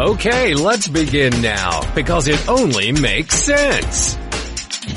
[0.00, 4.16] Okay, let's begin now, because it only makes sense.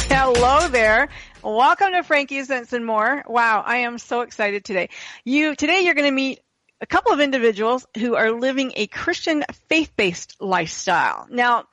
[0.09, 1.09] Hello there.
[1.43, 3.23] Welcome to Frankie's Sense and More.
[3.27, 4.89] Wow, I am so excited today.
[5.23, 6.39] You today you're going to meet
[6.81, 11.27] a couple of individuals who are living a Christian faith-based lifestyle.
[11.29, 11.65] Now,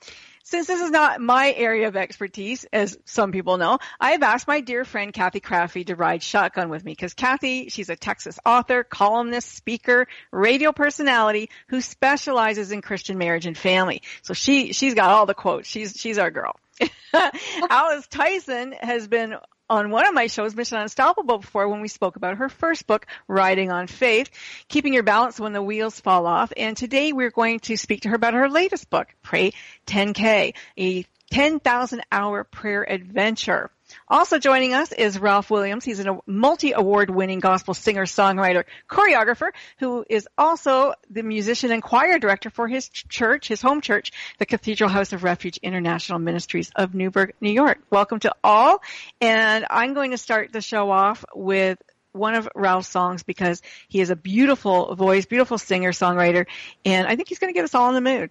[0.55, 4.61] since this is not my area of expertise, as some people know, I've asked my
[4.61, 8.85] dear friend Kathy Crafty to ride shotgun with me because Kathy, she's a Texas author,
[8.85, 14.03] columnist, speaker, radio personality who specializes in Christian marriage and family.
[14.23, 15.69] So she, she's got all the quotes.
[15.69, 16.55] She's, she's our girl.
[17.69, 19.35] Alice Tyson has been
[19.69, 23.07] on one of my shows, Mission Unstoppable, before when we spoke about her first book,
[23.29, 24.31] Riding on Faith,
[24.69, 26.53] Keeping Your Balance When the Wheels Fall Off.
[26.57, 29.53] And today we're going to speak to her about her latest book, Pray
[29.87, 33.71] 10K, a 10,000 hour prayer adventure.
[34.09, 35.85] Also joining us is Ralph Williams.
[35.85, 42.19] He's a multi-award winning gospel singer, songwriter, choreographer, who is also the musician and choir
[42.19, 46.71] director for his ch- church, his home church, the Cathedral House of Refuge International Ministries
[46.75, 47.79] of Newburgh, New York.
[47.91, 48.83] Welcome to all.
[49.21, 51.79] And I'm going to start the show off with
[52.13, 56.47] one of Ralph's songs because he has a beautiful voice, beautiful singer, songwriter,
[56.85, 58.31] and I think he's going to get us all in the mood.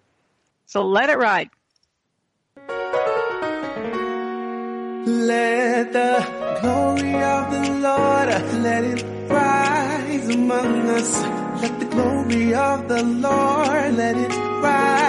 [0.65, 1.49] So let it ride.
[5.05, 6.25] Let the
[6.61, 8.29] glory of the Lord,
[8.63, 11.21] let it rise among us.
[11.61, 14.31] Let the glory of the Lord, let it
[14.63, 15.03] rise.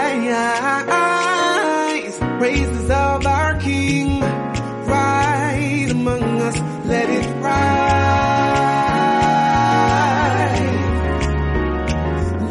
[2.40, 6.58] Praises of our King, rise among us.
[6.86, 7.84] Let it rise.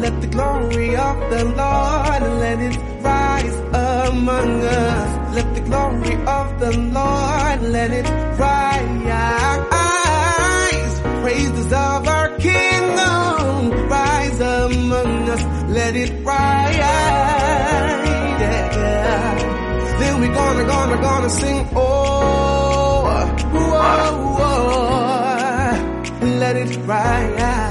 [0.00, 3.58] Let the glory of the Lord, let it rise
[4.08, 5.34] among us.
[5.34, 8.06] Let the glory of the Lord, let it
[8.38, 9.64] rise.
[11.22, 15.42] Praises of our kingdom, rise among us.
[15.70, 16.76] Let it rise.
[16.76, 17.14] Yeah.
[20.00, 23.02] Then we gonna, gonna, gonna sing, oh,
[23.52, 26.28] whoa, whoa.
[26.38, 27.64] Let it rise.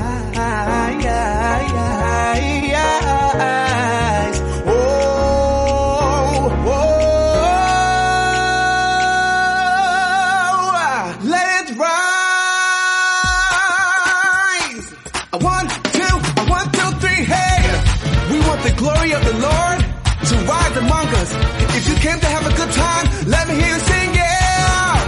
[20.77, 21.29] Among us.
[21.77, 24.99] If you came to have a good time, let me hear you sing, yeah.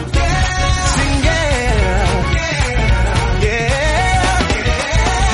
[0.96, 2.06] Sing, yeah.
[3.46, 4.40] Yeah.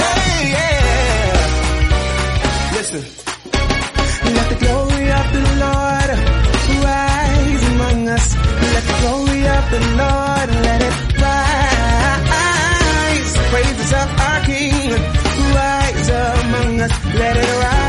[0.01, 1.33] Hey, yeah.
[2.77, 3.03] Listen.
[4.35, 6.09] Let the glory of the Lord
[6.87, 8.27] rise among us.
[8.73, 13.31] Let the glory of the Lord let it rise.
[13.51, 14.89] Praises of our King
[15.55, 16.93] rise among us.
[17.15, 17.80] Let it rise.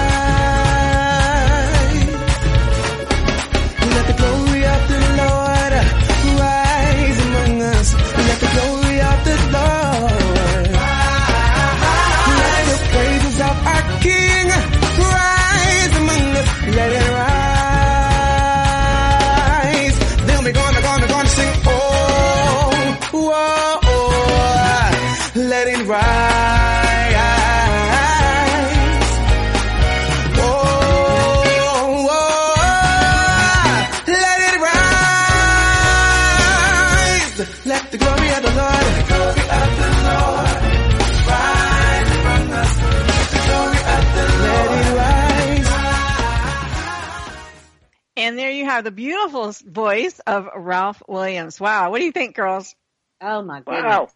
[48.73, 51.61] Have the beautiful voice of Ralph Williams.
[51.61, 51.91] Wow.
[51.91, 52.75] What do you think, girls?
[53.21, 53.83] Oh my goodness.
[53.85, 54.09] Wow.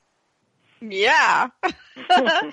[0.81, 1.49] Yeah.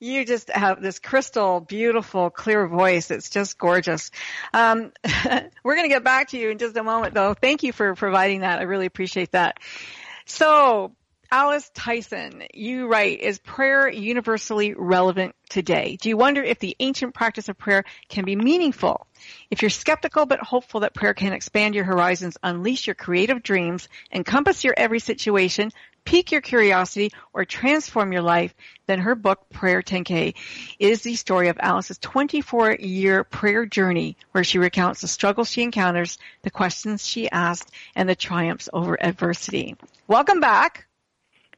[0.00, 3.10] you just have this crystal, beautiful, clear voice.
[3.10, 4.10] It's just gorgeous.
[4.52, 4.92] Um,
[5.64, 7.34] we're going to get back to you in just a moment, though.
[7.34, 8.58] Thank you for providing that.
[8.58, 9.58] I really appreciate that.
[10.24, 10.92] So,
[11.32, 15.96] Alice Tyson, you write, is prayer universally relevant today?
[16.00, 19.06] Do you wonder if the ancient practice of prayer can be meaningful?
[19.48, 23.88] If you're skeptical but hopeful that prayer can expand your horizons, unleash your creative dreams,
[24.12, 25.70] encompass your every situation,
[26.04, 28.52] pique your curiosity, or transform your life,
[28.86, 30.34] then her book, Prayer 10K,
[30.80, 35.62] is the story of Alice's 24 year prayer journey where she recounts the struggles she
[35.62, 39.76] encounters, the questions she asked, and the triumphs over adversity.
[40.08, 40.89] Welcome back.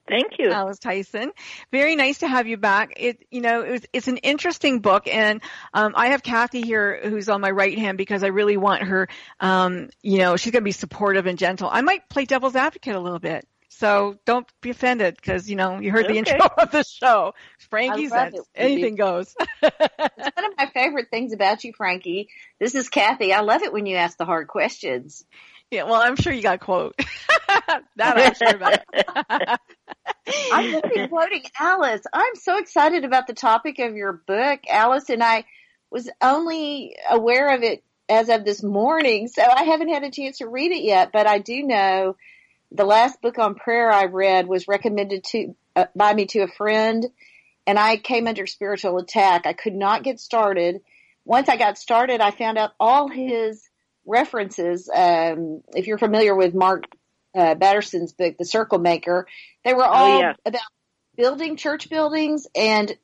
[0.09, 0.51] Thank you.
[0.51, 1.33] Alice Tyson.
[1.71, 2.95] Very nice to have you back.
[2.97, 5.41] It, you know, it was, it's an interesting book and,
[5.73, 9.09] um, I have Kathy here who's on my right hand because I really want her,
[9.41, 11.69] um, you know, she's going to be supportive and gentle.
[11.71, 13.47] I might play devil's advocate a little bit.
[13.69, 17.35] So don't be offended because, you know, you heard the intro of the show.
[17.71, 18.43] Frankie I says it.
[18.55, 19.35] anything goes.
[19.63, 22.29] It's one of my favorite things about you, Frankie.
[22.61, 23.33] This is Kathy.
[23.33, 25.25] I love it when you ask the hard questions.
[25.73, 26.95] Yeah, well, I'm sure you got quote.
[27.49, 29.59] that I'm sure about.
[30.53, 32.03] I'm going to be quoting Alice.
[32.13, 35.47] I'm so excited about the topic of your book, Alice, and I
[35.91, 40.39] was only aware of it as of this morning, so I haven't had a chance
[40.39, 42.17] to read it yet, but I do know
[42.71, 46.49] the last book on prayer I read was recommended to uh, by me to a
[46.49, 47.07] friend,
[47.67, 49.47] and I came under spiritual attack.
[49.47, 50.83] I could not get started.
[51.25, 53.63] Once I got started, I found out all his
[54.07, 54.89] references.
[54.93, 56.85] Um, if you're familiar with Mark
[57.35, 59.27] uh, Batterson's book, The Circle Maker,
[59.65, 60.35] they were all yeah.
[60.45, 60.63] about
[61.17, 62.97] building church buildings and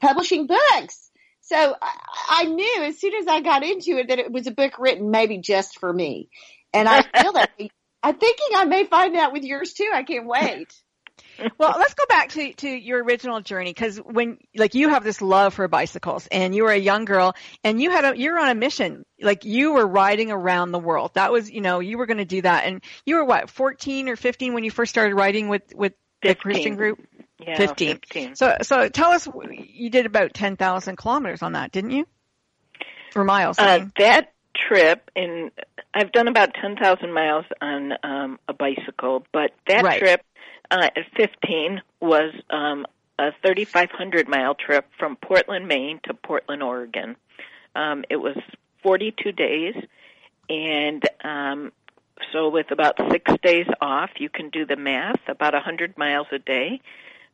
[0.00, 1.10] publishing books.
[1.42, 1.96] So I,
[2.28, 5.10] I knew as soon as I got into it that it was a book written
[5.10, 6.28] maybe just for me.
[6.72, 7.50] And I feel that
[8.02, 9.90] I'm thinking I may find out with yours too.
[9.92, 10.72] I can't wait.
[11.58, 15.20] well, let's go back to, to your original journey because when, like, you have this
[15.20, 17.34] love for bicycles and you were a young girl
[17.64, 19.04] and you had a, you were on a mission.
[19.20, 21.12] Like, you were riding around the world.
[21.14, 22.64] That was, you know, you were going to do that.
[22.64, 25.92] And you were what, 14 or 15 when you first started riding with, with
[26.22, 27.00] the Christian group?
[27.38, 27.98] Yeah, 15.
[27.98, 28.36] 15.
[28.36, 32.06] So, so tell us, you did about 10,000 kilometers on that, didn't you?
[33.14, 33.58] Or miles.
[33.58, 33.92] I Uh, mean.
[33.98, 34.32] that
[34.68, 35.50] trip, and
[35.94, 39.98] I've done about 10,000 miles on um, a bicycle, but that Right.
[39.98, 40.22] trip
[40.70, 42.86] uh, at 15 was um,
[43.18, 47.16] a 3,500 mile trip from Portland, Maine to Portland, Oregon.
[47.74, 48.36] Um, it was
[48.82, 49.74] 42 days,
[50.48, 51.72] and um,
[52.32, 56.38] so with about six days off, you can do the math, about 100 miles a
[56.38, 56.80] day.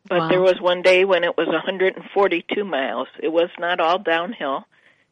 [0.08, 0.29] But Wow.
[0.29, 3.06] there was one day when it was 142 miles.
[3.23, 4.67] It was not all downhill.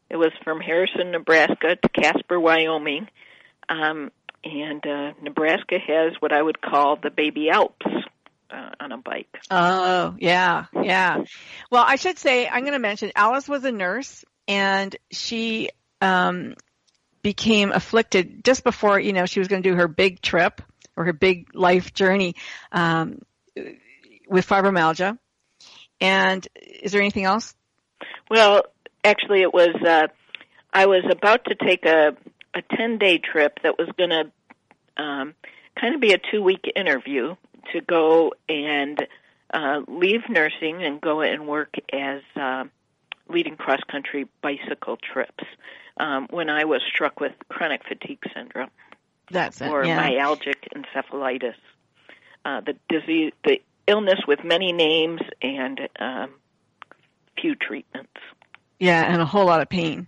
[0.08, 3.06] It was from Harrison, Nebraska to Casper, Wyoming.
[3.68, 4.10] Um,
[4.42, 7.86] and uh, Nebraska has what I would call the baby Alps
[8.52, 9.40] uh, on a bike.
[9.50, 11.24] Oh, yeah, yeah.
[11.70, 15.70] Well, I should say, I'm going to mention Alice was a nurse and she,
[16.00, 16.54] um,
[17.22, 20.62] became afflicted just before, you know, she was going to do her big trip
[20.96, 22.34] or her big life journey,
[22.72, 23.20] um,
[24.28, 25.18] with fibromyalgia.
[26.00, 26.46] And
[26.82, 27.54] is there anything else?
[28.30, 28.62] Well,
[29.04, 29.74] actually, it was.
[29.86, 30.08] Uh,
[30.72, 32.16] I was about to take a
[32.54, 35.34] a ten day trip that was going to um,
[35.78, 37.34] kind of be a two week interview
[37.72, 39.06] to go and
[39.52, 42.64] uh, leave nursing and go and work as uh,
[43.28, 45.44] leading cross country bicycle trips.
[45.96, 48.70] Um, when I was struck with chronic fatigue syndrome
[49.30, 49.68] That's it.
[49.68, 50.08] or yeah.
[50.08, 51.56] myalgic encephalitis,
[52.44, 56.30] uh, the disease, the illness with many names and um,
[57.38, 58.12] few treatments.
[58.78, 60.06] yeah, and a whole lot of pain.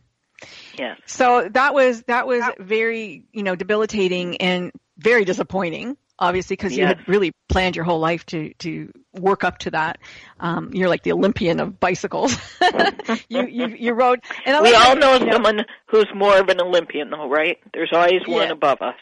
[0.78, 0.98] Yes.
[1.06, 5.96] So that was that was very you know debilitating and very disappointing.
[6.22, 9.98] Obviously, because you had really planned your whole life to to work up to that.
[10.38, 12.36] Um, you're like the Olympian of bicycles.
[13.28, 16.38] you you you rode, and I We like all that, know you someone who's more
[16.38, 17.58] of an Olympian, though, right?
[17.74, 18.52] There's always one Yeah.
[18.52, 18.94] above us.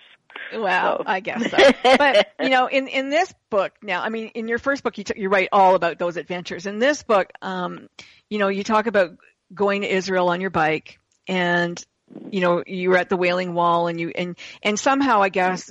[0.57, 1.05] Well, So.
[1.07, 1.57] I guess so.
[1.99, 5.05] But you know, in in this book now, I mean, in your first book, you
[5.05, 6.65] t- you write all about those adventures.
[6.67, 7.89] In this book, um,
[8.31, 9.11] you know, you talk about
[9.53, 10.99] going to Israel on your bike,
[11.29, 11.85] and
[12.31, 15.71] you know, you were at the Wailing Wall, and you and and somehow, I guess,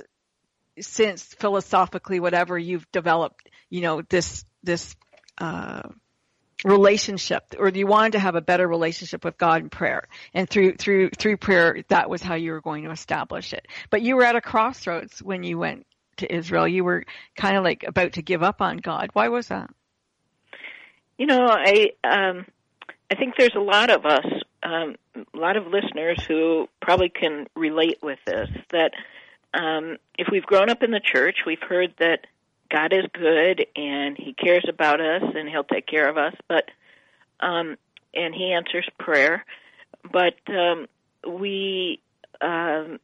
[0.80, 4.96] since philosophically, whatever, you've developed, you know, this this.
[5.38, 5.82] Uh,
[6.62, 10.74] relationship or you wanted to have a better relationship with God in prayer and through
[10.74, 14.24] through through prayer that was how you were going to establish it but you were
[14.24, 15.86] at a crossroads when you went
[16.18, 19.48] to Israel you were kind of like about to give up on God why was
[19.48, 19.70] that
[21.20, 22.46] You know, I um,
[23.10, 24.24] I think there's a lot of us,
[24.62, 28.48] um, a lot of listeners who probably can relate with this.
[28.70, 28.92] That
[29.54, 32.26] um, if we've grown up in the church, we've heard that
[32.70, 36.70] God is good and He cares about us and He'll take care of us, but
[37.40, 37.76] um,
[38.14, 39.44] and He answers prayer.
[40.10, 40.86] But um,
[41.26, 42.00] we
[42.40, 43.00] um,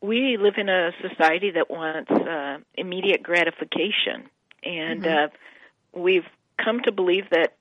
[0.00, 4.28] we live in a society that wants uh, immediate gratification,
[4.62, 5.28] and uh,
[5.92, 6.26] we've
[6.62, 7.54] come to believe that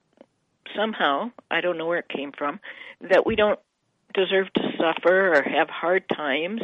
[0.75, 2.60] somehow I don't know where it came from
[3.10, 3.60] that we don't
[4.13, 6.62] deserve to suffer or have hard times.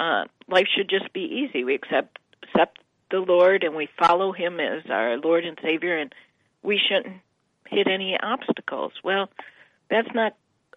[0.00, 1.62] Uh, life should just be easy.
[1.62, 2.78] We accept accept
[3.10, 6.14] the Lord and we follow Him as our Lord and Savior, and
[6.62, 7.16] we shouldn't
[7.68, 8.92] hit any obstacles.
[9.04, 9.28] Well,
[9.90, 10.36] that's not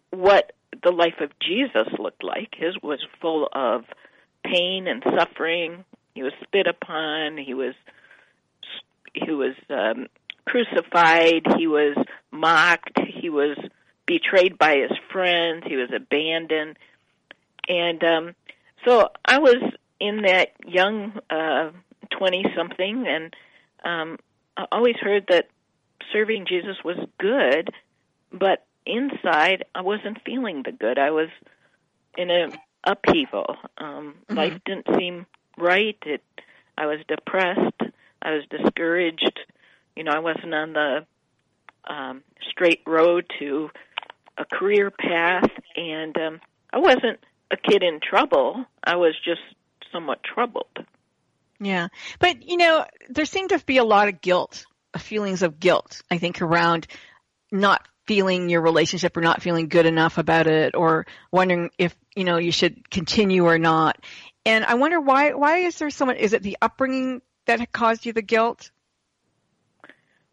[0.10, 0.52] what
[0.84, 2.54] the life of Jesus looked like.
[2.58, 3.86] His was full of
[4.44, 5.86] pain and suffering.
[6.14, 7.38] He was spit upon.
[7.38, 7.76] He was
[9.14, 10.08] he was um,
[10.46, 11.44] crucified.
[11.58, 11.96] He was
[12.30, 13.00] mocked.
[13.22, 13.58] He was
[14.06, 15.64] betrayed by his friends.
[15.66, 16.78] He was abandoned,
[17.70, 18.36] and um,
[18.86, 19.62] so I was
[20.00, 21.20] in that young
[22.12, 23.36] twenty uh, something, and
[23.84, 24.18] um,
[24.58, 25.50] I always heard that
[26.12, 27.70] serving Jesus was good,
[28.32, 30.98] but inside I wasn't feeling the good.
[30.98, 31.30] I was
[32.18, 32.50] in a
[32.84, 33.56] upheaval.
[33.78, 34.38] Um, mm-hmm.
[34.38, 35.26] Life didn't seem
[35.58, 35.98] right.
[36.06, 36.24] It,
[36.78, 37.82] I was depressed.
[38.22, 39.40] I was discouraged.
[39.96, 41.06] You know, I wasn't on the
[41.86, 43.70] um, straight road to
[44.38, 47.20] a career path, and um, I wasn't
[47.54, 48.66] a kid in trouble.
[48.84, 49.42] I was just
[49.92, 50.86] somewhat troubled.
[51.60, 51.88] Yeah,
[52.20, 54.66] but you know, there seemed to be a lot of guilt,
[54.98, 56.02] feelings of guilt.
[56.12, 56.88] I think around
[57.52, 62.26] not feeling your relationship or not feeling good enough about it, or wondering if you
[62.26, 64.04] know you should continue or not.
[64.46, 66.18] And I wonder why why is there so much?
[66.18, 68.72] Is it the upbringing that caused you the guilt?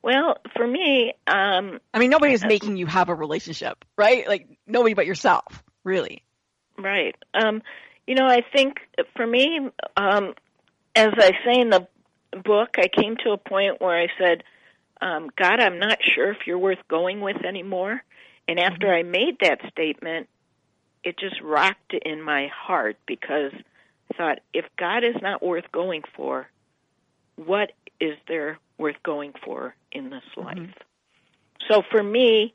[0.03, 4.27] Well, for me, um, I mean, nobody is making you have a relationship, right?
[4.27, 6.25] Like nobody but yourself, really.
[6.81, 7.15] Right.
[7.35, 7.63] Um,
[8.07, 8.81] you know, I think
[9.17, 9.61] for me,
[9.97, 10.35] um,
[10.97, 11.87] as I say in the
[12.45, 14.43] book, I came to a point where I said,
[15.01, 18.03] um, God, I'm not sure if you're worth going with anymore.
[18.49, 19.07] And after mm-hmm.
[19.07, 20.29] I made that statement,
[21.05, 23.53] it just rocked in my heart because
[24.13, 26.49] I thought, if God is not worth going for,
[27.37, 30.47] what is there worth going for in this mm-hmm.
[30.47, 30.59] life?
[30.59, 31.71] Mm-hmm.
[31.71, 32.55] So for me,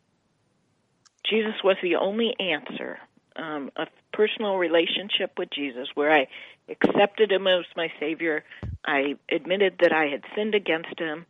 [1.30, 3.00] Jesus was the only answer.
[3.36, 6.28] Um, a personal relationship with Jesus where I
[6.70, 8.44] accepted him as my Savior.
[8.86, 11.26] I admitted that I had sinned against him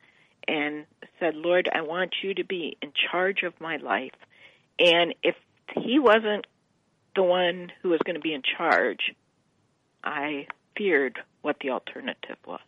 [0.47, 0.85] and
[1.19, 4.13] said, Lord, I want you to be in charge of my life.
[4.79, 5.35] And if
[5.75, 6.45] he wasn't
[7.15, 9.15] the one who was going to be in charge,
[10.03, 10.47] I
[10.77, 12.59] feared what the alternative was.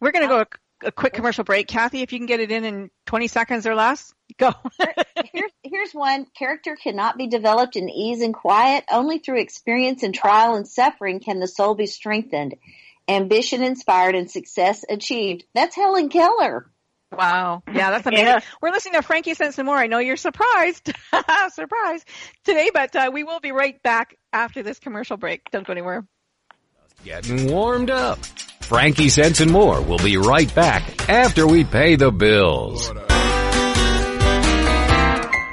[0.00, 0.44] We're going to go
[0.82, 1.66] a, a, quick commercial break.
[1.68, 4.52] Kathy, if you can get it in in 20 seconds or less, go.
[5.32, 6.26] here's, here's one.
[6.36, 8.84] Character cannot be developed in ease and quiet.
[8.90, 12.54] Only through experience and trial and suffering can the soul be strengthened,
[13.08, 15.44] ambition inspired, and success achieved.
[15.54, 16.66] That's Helen Keller.
[17.12, 17.62] Wow.
[17.72, 18.26] Yeah, that's amazing.
[18.26, 18.40] Yeah.
[18.60, 19.76] We're listening to Frankie Sense and More.
[19.76, 20.92] I know you're surprised.
[21.50, 22.04] Surprise
[22.44, 25.50] today, but uh, we will be right back after this commercial break.
[25.50, 26.06] Don't go anywhere.
[27.04, 28.18] Getting warmed up.
[28.62, 32.90] Frankie Sense and More will be right back after we pay the bills.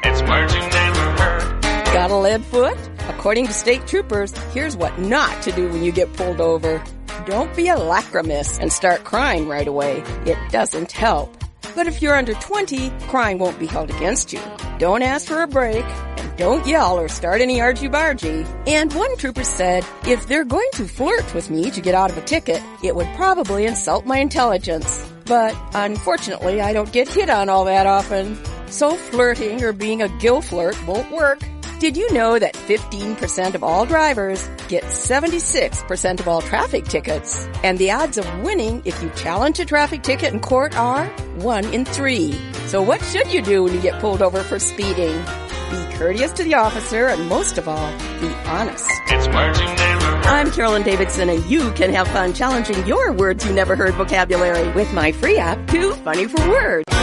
[0.04, 1.62] It's words you never heard.
[1.94, 2.78] Got a lead foot?
[3.10, 6.82] According to state troopers, here's what not to do when you get pulled over.
[7.26, 10.04] Don't be a lachrymous and start crying right away.
[10.26, 11.36] It doesn't help.
[11.80, 14.42] But if you're under 20, crying won't be held against you.
[14.80, 18.46] Don't ask for a break and don't yell or start any argy-bargy.
[18.68, 22.18] And one trooper said, if they're going to flirt with me to get out of
[22.18, 25.10] a ticket, it would probably insult my intelligence.
[25.24, 28.38] But unfortunately, I don't get hit on all that often.
[28.68, 31.40] So flirting or being a gill flirt won't work.
[31.80, 37.48] Did you know that 15% of all drivers get 76% of all traffic tickets?
[37.64, 41.08] And the odds of winning if you challenge a traffic ticket in court are
[41.38, 42.34] 1 in 3.
[42.68, 45.24] So what should you do when you get pulled over for speeding?
[45.72, 48.86] Be courteous to the officer and most of all, be honest.
[49.08, 50.26] It's words you never heard.
[50.26, 54.70] I'm Carolyn Davidson and you can have fun challenging your words you never heard vocabulary
[54.74, 56.99] with my free app, Too Funny for Words.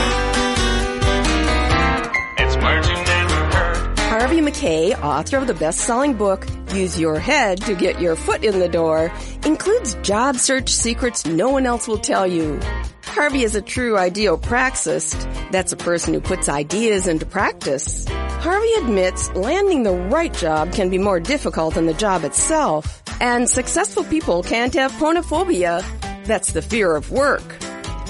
[4.27, 8.59] Harvey Mackay, author of the best-selling book Use Your Head to Get Your Foot in
[8.59, 9.13] the Door,
[9.45, 12.59] includes job search secrets no one else will tell you.
[13.05, 15.53] Harvey is a true ideopraxist.
[15.53, 18.05] That's a person who puts ideas into practice.
[18.09, 23.05] Harvey admits landing the right job can be more difficult than the job itself.
[23.21, 25.85] And successful people can't have ponophobia.
[26.25, 27.45] That's the fear of work.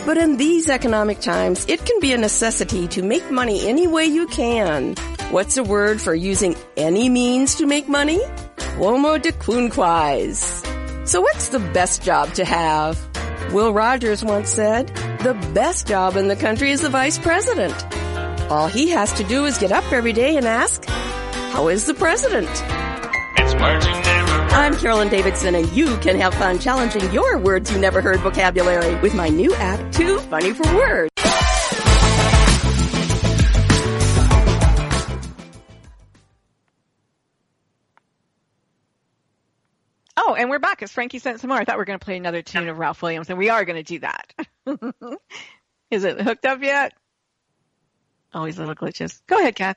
[0.06, 4.06] But in these economic times, it can be a necessity to make money any way
[4.06, 4.94] you can.
[5.32, 8.20] What's a word for using any means to make money?
[8.78, 11.08] Quomodocunquize.
[11.08, 12.96] So what's the best job to have?
[13.52, 14.86] Will Rogers once said,
[15.24, 17.74] the best job in the country is the vice president.
[18.52, 21.94] All he has to do is get up every day and ask, how is the
[21.94, 22.48] president?
[22.48, 24.52] It's words you never heard.
[24.52, 28.94] I'm Carolyn Davidson and you can have fun challenging your words you never heard vocabulary
[29.00, 31.10] with my new app, Too Funny for Words.
[40.36, 40.82] Oh, and we're back.
[40.82, 41.58] It's Frankie Sense and More.
[41.58, 43.64] I thought we were going to play another tune of Ralph Williams, and we are
[43.64, 44.34] going to do that.
[45.90, 46.92] Is it hooked up yet?
[48.34, 49.20] Always little glitches.
[49.26, 49.76] Go ahead, Kath.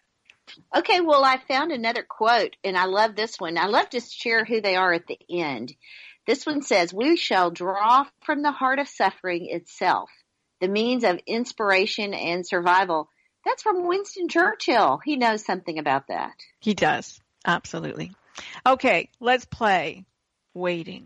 [0.75, 3.57] Okay, well, I found another quote, and I love this one.
[3.57, 5.73] I love to share who they are at the end.
[6.27, 10.09] This one says, We shall draw from the heart of suffering itself
[10.59, 13.09] the means of inspiration and survival.
[13.45, 14.99] That's from Winston Churchill.
[15.05, 16.33] He knows something about that.
[16.59, 17.21] He does.
[17.45, 18.11] Absolutely.
[18.65, 20.05] Okay, let's play
[20.53, 21.05] Waiting.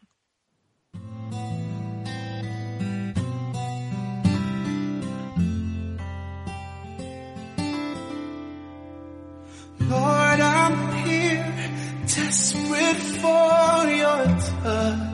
[9.79, 11.53] Lord, I'm here,
[12.07, 14.25] desperate for your
[14.63, 15.12] touch.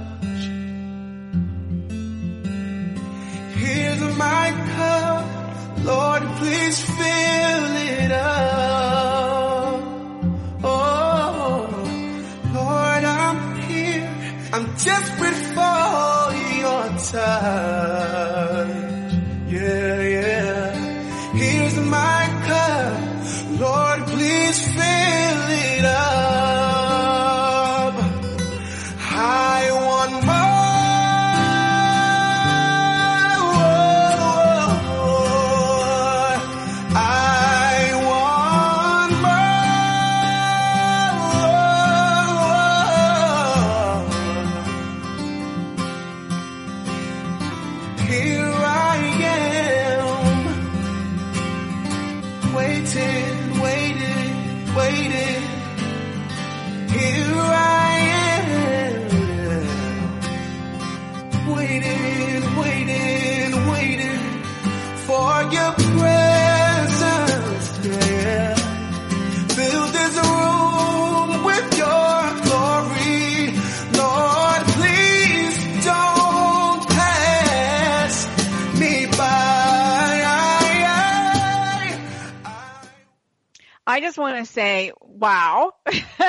[84.10, 85.74] Just want to say, wow.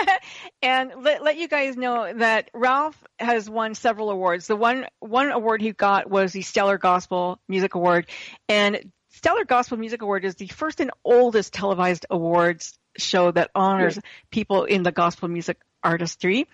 [0.63, 4.47] and let, let you guys know that Ralph has won several awards.
[4.47, 8.07] The one, one award he got was the Stellar Gospel Music Award.
[8.51, 13.99] And Stellar Gospel Music Award is the first and oldest televised awards show that honors
[14.31, 16.47] people in the gospel music artistry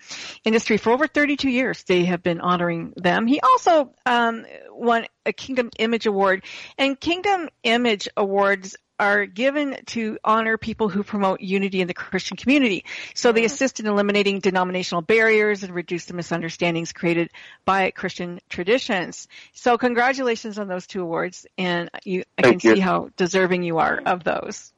[0.43, 1.83] industry for over 32 years.
[1.83, 3.27] They have been honoring them.
[3.27, 6.43] He also um, won a Kingdom Image Award,
[6.77, 12.35] and Kingdom Image Awards are given to honor people who promote unity in the Christian
[12.35, 12.83] community.
[13.13, 17.29] So they assist in eliminating denominational barriers and reduce the misunderstandings created
[17.63, 19.27] by Christian traditions.
[19.53, 22.75] So congratulations on those two awards, and you, I Thank can you.
[22.75, 24.73] see how deserving you are of those.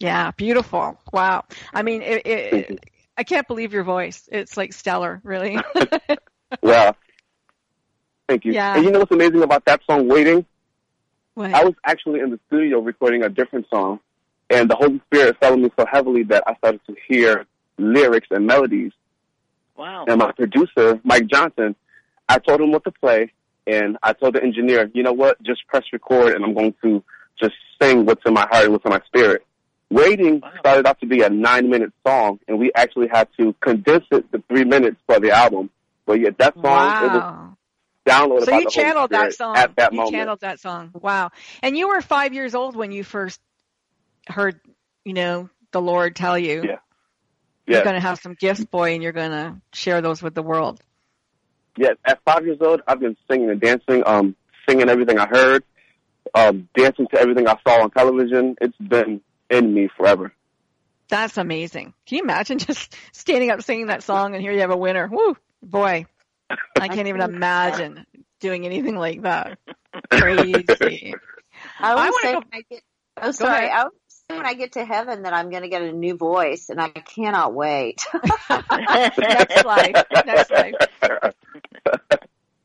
[0.00, 0.98] Yeah, beautiful.
[1.12, 1.44] Wow.
[1.72, 4.28] I mean, it, it, I can't believe your voice.
[4.30, 5.58] It's like stellar, really.
[6.62, 6.96] Well,
[8.28, 8.52] thank you.
[8.52, 8.76] Yeah.
[8.76, 10.46] And you know what's amazing about that song, Waiting?
[11.34, 11.52] What?
[11.52, 14.00] I was actually in the studio recording a different song,
[14.50, 17.46] and the Holy Spirit fell on me so heavily that I started to hear
[17.78, 18.92] lyrics and melodies.
[19.76, 20.06] Wow.
[20.08, 21.76] And my producer, Mike Johnson,
[22.28, 23.32] I told him what to play,
[23.66, 27.04] and I told the engineer, you know what, just press record, and I'm going to
[27.40, 29.46] just sing what's in my heart and what's in my spirit.
[29.90, 34.30] Waiting started out to be a nine-minute song, and we actually had to condense it
[34.32, 35.70] to three minutes for the album.
[36.04, 37.34] But yeah, that song it was
[38.06, 39.56] downloaded So you channeled that song.
[39.56, 40.14] at that you moment.
[40.14, 40.90] channeled that song.
[40.94, 41.30] Wow.
[41.62, 43.40] And you were five years old when you first
[44.26, 44.60] heard,
[45.04, 46.76] you know, the Lord tell you Yeah.
[47.66, 50.42] you're going to have some gifts, boy, and you're going to share those with the
[50.42, 50.80] world.
[51.76, 54.34] Yes, at five years old, I've been singing and dancing, um,
[54.68, 55.64] singing everything I heard,
[56.34, 58.56] um, dancing to everything I saw on television.
[58.60, 60.32] It's been in me forever.
[61.08, 61.94] That's amazing.
[62.06, 65.08] Can you imagine just standing up singing that song and here you have a winner?
[65.10, 66.06] Woo, boy.
[66.80, 68.06] I can't even imagine
[68.40, 69.58] doing anything like that.
[70.10, 71.14] Crazy.
[71.80, 72.82] I I always wanna say go- when I get,
[73.20, 73.66] oh, sorry.
[73.66, 73.70] ahead.
[73.70, 73.92] I always
[74.30, 76.80] say when I get to heaven that I'm going to get a new voice, and
[76.80, 78.06] I cannot wait.
[79.18, 80.04] Next life.
[80.24, 80.74] Next life.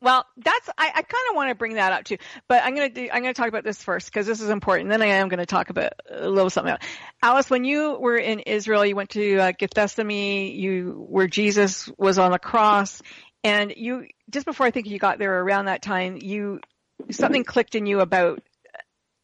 [0.00, 2.18] Well, that's I, I kind want to bring that up too,
[2.48, 4.90] but I'm gonna do I'm gonna talk about this first because this is important.
[4.90, 6.82] Then I am gonna talk about a little something else.
[7.22, 12.18] Alice, when you were in Israel, you went to uh, Gethsemane, you where Jesus was
[12.18, 13.02] on the cross,
[13.42, 16.60] and you just before I think you got there around that time, you
[17.10, 18.42] something clicked in you about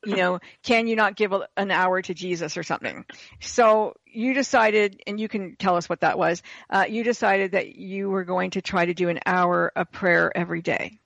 [0.04, 3.04] you know, can you not give an hour to Jesus or something?
[3.40, 6.42] So you decided, and you can tell us what that was.
[6.70, 10.34] Uh, you decided that you were going to try to do an hour of prayer
[10.34, 10.98] every day.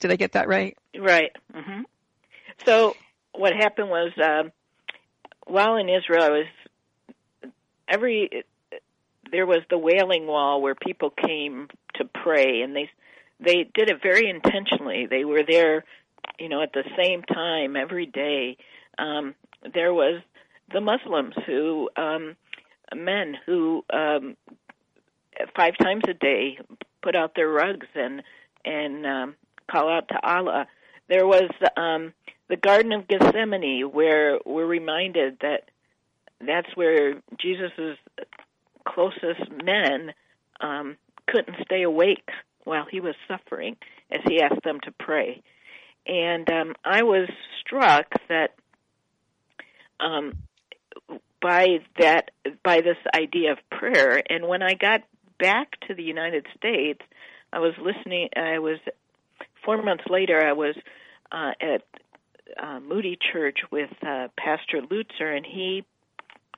[0.00, 0.76] Did I get that right?
[0.98, 1.32] Right.
[1.52, 1.82] hmm
[2.66, 2.96] So
[3.32, 4.52] what happened was, um,
[5.46, 6.46] while in Israel, I was
[7.88, 8.44] every
[9.30, 12.90] there was the Wailing Wall where people came to pray, and they
[13.40, 15.06] they did it very intentionally.
[15.06, 15.84] They were there,
[16.38, 18.56] you know, at the same time every day.
[18.98, 19.34] Um,
[19.74, 20.22] there was
[20.72, 22.36] the Muslims who um,
[22.94, 24.36] men who um,
[25.56, 26.58] five times a day
[27.02, 28.22] put out their rugs and
[28.64, 29.34] and um,
[29.70, 30.66] call out to Allah.
[31.08, 32.12] There was um,
[32.48, 35.70] the Garden of Gethsemane where we're reminded that
[36.40, 37.98] that's where Jesus's
[38.86, 40.12] closest men
[40.60, 42.28] um, couldn't stay awake
[42.64, 43.76] while he was suffering
[44.10, 45.42] as he asked them to pray.
[46.06, 47.28] And um, I was
[47.60, 48.54] struck that
[50.00, 50.38] um,
[51.40, 52.30] by that
[52.64, 54.22] by this idea of prayer.
[54.28, 55.02] And when I got
[55.38, 57.00] back to the United States,
[57.52, 58.30] I was listening.
[58.36, 58.78] I was
[59.68, 60.42] four months later.
[60.42, 60.74] I was
[61.30, 61.82] uh, at
[62.58, 65.84] uh, Moody Church with uh, Pastor Lutzer, and he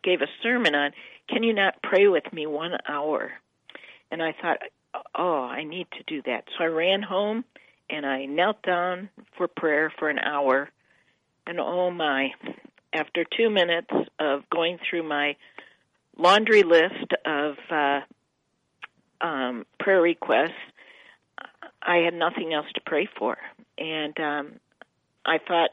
[0.05, 0.93] gave a sermon on
[1.29, 3.33] "Can you not pray with me one hour?"
[4.13, 4.59] And I thought,
[5.17, 6.45] oh, I need to do that.
[6.57, 7.45] So I ran home
[7.89, 10.71] and I knelt down for prayer for an hour.
[11.47, 12.31] And oh my,
[12.93, 15.37] after two minutes of going through my
[16.17, 18.01] laundry list of uh,
[19.21, 20.51] um, prayer requests,
[21.83, 23.37] I had nothing else to pray for.
[23.79, 24.53] And um,
[25.25, 25.71] I thought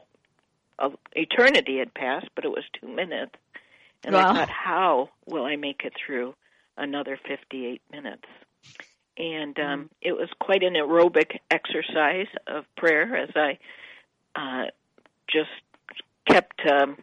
[0.78, 3.34] uh, eternity had passed, but it was two minutes.
[4.04, 4.30] And Wow.
[4.30, 6.34] I thought, how will I make it through
[6.76, 8.24] another 58 minutes?
[9.16, 13.58] And um, it was quite an aerobic exercise of prayer as I
[14.36, 14.66] uh,
[15.28, 15.50] just
[16.28, 16.98] kept um,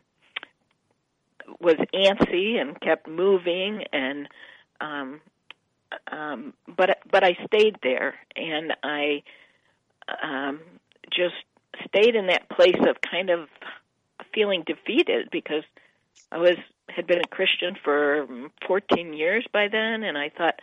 [1.60, 4.28] was antsy and kept moving and
[4.80, 5.20] um,
[6.12, 9.24] um, but but I stayed there and I
[10.22, 10.60] um,
[11.12, 11.36] just
[11.88, 13.48] stayed in that place of kind of
[14.34, 15.64] feeling defeated because
[16.32, 16.58] I was
[16.90, 18.28] had been a Christian for
[18.68, 20.60] 14 years by then and I thought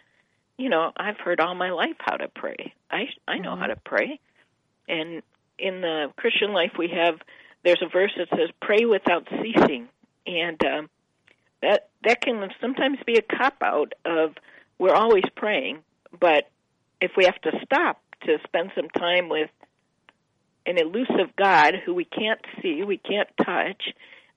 [0.56, 2.74] you know I've heard all my life how to pray.
[2.90, 4.20] I I know how to pray.
[4.88, 5.22] And
[5.58, 7.20] in the Christian life we have
[7.64, 9.88] there's a verse that says pray without ceasing.
[10.26, 10.90] And um
[11.62, 14.34] that that can sometimes be a cop out of
[14.82, 15.78] we're always praying
[16.18, 16.44] but
[17.00, 19.50] if we have to stop to spend some time with
[20.66, 23.82] an elusive God who we can't see, we can't touch.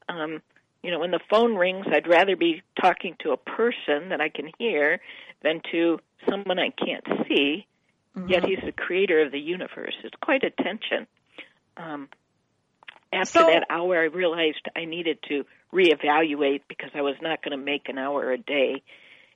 [0.09, 0.41] Um,
[0.81, 4.29] you know, when the phone rings, I'd rather be talking to a person that I
[4.29, 4.99] can hear
[5.43, 7.67] than to someone I can't see.
[8.27, 9.93] Yet he's the creator of the universe.
[10.03, 11.05] It's quite a tension.
[11.75, 12.07] Um,
[13.11, 17.51] after So- that hour, I realized I needed to reevaluate because I was not going
[17.51, 18.81] to make an hour a day.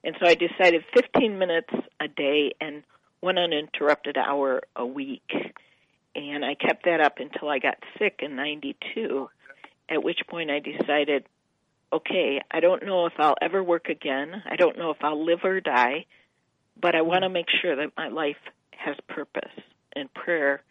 [0.04, 2.84] And so I decided 15 minutes a day and
[3.20, 5.30] one uninterrupted hour a week.
[6.16, 9.30] And I kept that up until I got sick in 92,
[9.90, 11.26] at which point I decided,
[11.92, 14.42] okay, I don't know if I'll ever work again.
[14.50, 16.06] I don't know if I'll live or die,
[16.80, 18.38] but I want to make sure that my life
[18.72, 19.52] has purpose.
[19.96, 20.62] And prayer,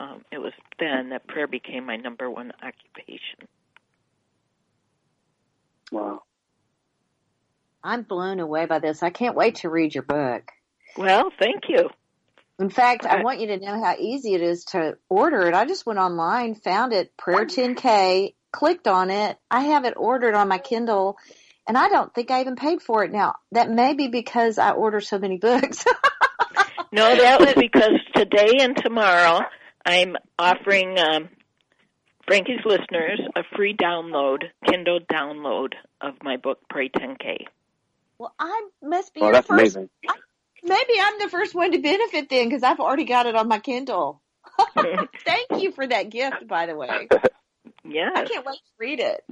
[0.00, 3.48] um, it was then that prayer became my number one occupation.
[5.90, 6.22] Wow.
[7.88, 9.02] I'm blown away by this.
[9.02, 10.52] I can't wait to read your book.
[10.98, 11.88] Well, thank you.
[12.58, 15.54] In fact, I want you to know how easy it is to order it.
[15.54, 19.38] I just went online, found it, Prayer 10K, clicked on it.
[19.50, 21.16] I have it ordered on my Kindle,
[21.66, 23.36] and I don't think I even paid for it now.
[23.52, 25.84] That may be because I order so many books.
[26.90, 29.40] No, that was because today and tomorrow
[29.84, 31.28] I'm offering um,
[32.26, 37.44] Frankie's listeners a free download, Kindle download of my book Pray 10K.
[38.18, 39.76] Well, I must be Oh, your that's first.
[39.76, 39.90] amazing.
[40.62, 43.58] Maybe I'm the first one to benefit then because I've already got it on my
[43.60, 44.20] Kindle.
[44.76, 47.08] Thank you for that gift, by the way.
[47.84, 49.24] Yeah, I can't wait to read it.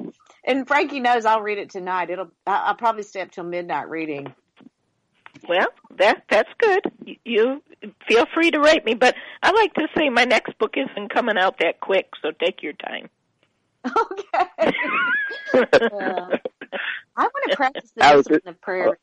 [0.45, 2.11] And Frankie knows I'll read it tonight.
[2.11, 2.31] It'll.
[2.47, 4.33] I- I'll probably stay up till midnight reading.
[5.49, 5.67] Well,
[5.99, 6.81] that that's good.
[7.05, 7.63] You, you
[8.09, 11.37] feel free to write me, but I like to say my next book isn't coming
[11.37, 13.11] out that quick, so take your time.
[13.87, 14.73] Okay.
[15.55, 16.29] Yeah.
[17.17, 18.99] I want to practice the discipline of prayer.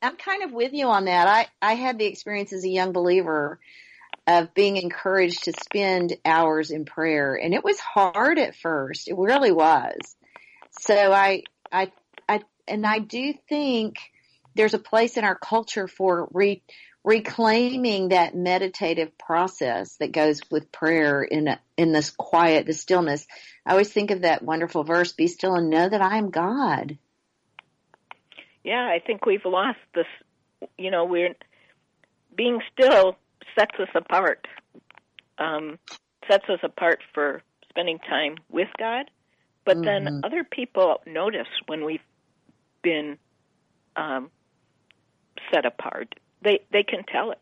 [0.00, 1.28] I'm kind of with you on that.
[1.28, 3.60] I, I had the experience as a young believer
[4.26, 9.08] of being encouraged to spend hours in prayer and it was hard at first.
[9.08, 10.16] It really was.
[10.80, 11.92] So I, I,
[12.28, 13.98] I, and I do think
[14.54, 16.62] there's a place in our culture for re,
[17.04, 23.26] reclaiming that meditative process that goes with prayer in a, in this quiet, the stillness.
[23.66, 26.98] I always think of that wonderful verse, be still and know that I am God.
[28.64, 30.06] Yeah, I think we've lost this.
[30.78, 31.34] You know, we're
[32.36, 33.16] being still
[33.58, 34.46] sets us apart.
[35.38, 35.78] Um,
[36.30, 39.10] sets us apart for spending time with God,
[39.64, 40.24] but then Mhm.
[40.24, 42.02] other people notice when we've
[42.82, 43.18] been
[43.96, 44.30] um,
[45.52, 46.14] set apart.
[46.42, 47.40] They they can tell it.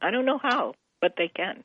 [0.00, 1.62] I don't know how, but they can.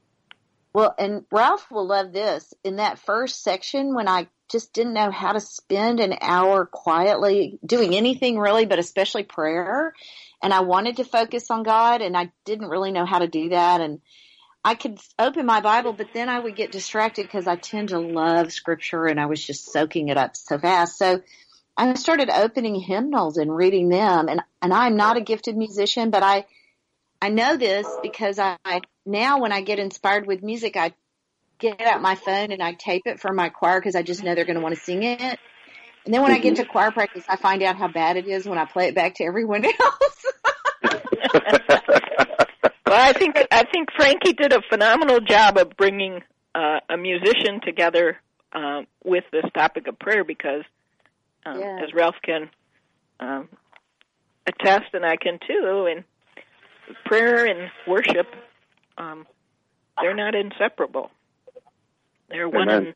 [0.73, 2.53] Well, and Ralph will love this.
[2.63, 7.59] In that first section, when I just didn't know how to spend an hour quietly
[7.65, 9.93] doing anything really, but especially prayer,
[10.43, 13.49] and I wanted to focus on God, and I didn't really know how to do
[13.49, 14.01] that, and
[14.65, 17.99] I could open my Bible, but then I would get distracted because I tend to
[17.99, 20.97] love scripture and I was just soaking it up so fast.
[20.97, 21.21] So
[21.77, 26.23] I started opening hymnals and reading them and, and I'm not a gifted musician, but
[26.23, 26.47] I,
[27.21, 28.57] I know this because I,
[29.05, 30.93] now when I get inspired with music, I
[31.59, 34.35] get out my phone and I tape it for my choir because I just know
[34.35, 35.39] they're going to want to sing it.
[36.05, 38.47] And then when I get to choir practice, I find out how bad it is
[38.47, 40.25] when I play it back to everyone else.
[42.87, 46.21] Well, I think I think Frankie did a phenomenal job of bringing
[46.53, 48.17] uh, a musician together
[48.53, 50.63] uh, with this topic of prayer because,
[51.47, 51.79] um, Yeah.
[51.83, 52.49] as Ralph can
[53.19, 53.49] um,
[54.45, 56.03] attest, and I can too, and
[57.05, 58.27] prayer and worship,
[58.97, 59.25] um,
[60.01, 61.11] they're not inseparable.
[62.29, 62.87] They're one Amen.
[62.87, 62.95] and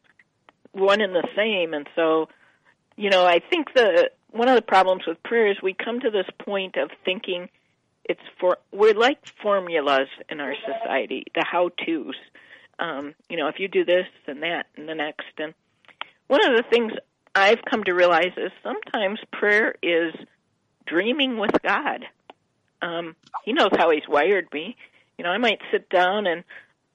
[0.71, 2.29] one and the same, and so,
[2.95, 6.11] you know, I think the one of the problems with prayer is we come to
[6.11, 7.49] this point of thinking
[8.09, 12.15] it's for we're like formulas in our society, the how tos.
[12.79, 15.53] Um, you know, if you do this and that and the next, and
[16.27, 16.93] one of the things
[17.35, 20.13] I've come to realize is sometimes prayer is
[20.85, 22.05] dreaming with God.
[22.81, 24.75] Um, he knows how He's wired me.
[25.17, 26.43] You know, I might sit down and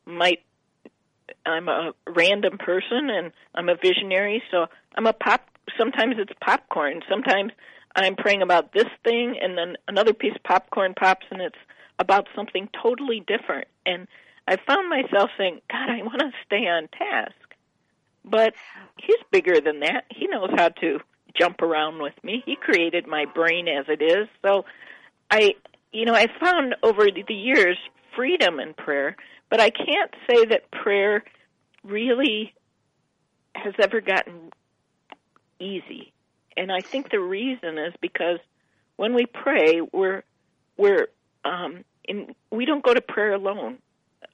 [0.06, 0.40] might
[1.46, 4.66] I'm a random person and I'm a visionary, so
[4.96, 5.48] I'm a pop.
[5.78, 7.02] Sometimes it's popcorn.
[7.08, 7.52] Sometimes
[7.96, 11.58] I'm praying about this thing, and then another piece of popcorn pops, and it's
[11.98, 13.68] about something totally different.
[13.86, 14.08] And
[14.48, 17.32] I found myself saying, God, I want to stay on task.
[18.24, 18.54] But
[18.96, 20.04] He's bigger than that.
[20.10, 21.00] He knows how to
[21.38, 22.42] jump around with me.
[22.46, 24.28] He created my brain as it is.
[24.42, 24.64] So
[25.30, 25.54] I,
[25.94, 27.78] you know, I found over the years
[28.16, 29.16] freedom in prayer,
[29.48, 31.22] but I can't say that prayer
[31.84, 32.52] really
[33.54, 34.50] has ever gotten
[35.60, 36.12] easy.
[36.56, 38.40] And I think the reason is because
[38.96, 40.24] when we pray, we're
[40.76, 41.08] we're
[41.44, 43.78] um, in, we don't go to prayer alone.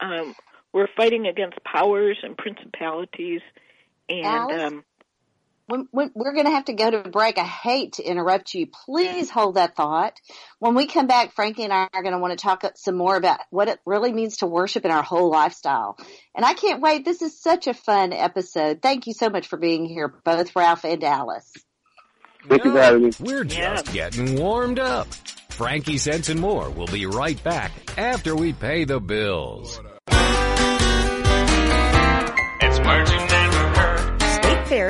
[0.00, 0.34] Um,
[0.72, 3.42] we're fighting against powers and principalities,
[4.08, 4.84] and um,
[5.70, 7.38] when, when, we're going to have to go to break.
[7.38, 8.66] I hate to interrupt you.
[8.86, 10.20] Please hold that thought.
[10.58, 13.16] When we come back, Frankie and I are going to want to talk some more
[13.16, 15.96] about what it really means to worship in our whole lifestyle.
[16.34, 17.04] And I can't wait.
[17.04, 18.82] This is such a fun episode.
[18.82, 21.52] Thank you so much for being here, both Ralph and Alice.
[22.48, 23.12] Thank you for having me.
[23.20, 23.76] We're Yeah.
[23.76, 25.06] just getting warmed up.
[25.50, 29.78] Frankie Sense and more will be right back after we pay the bills.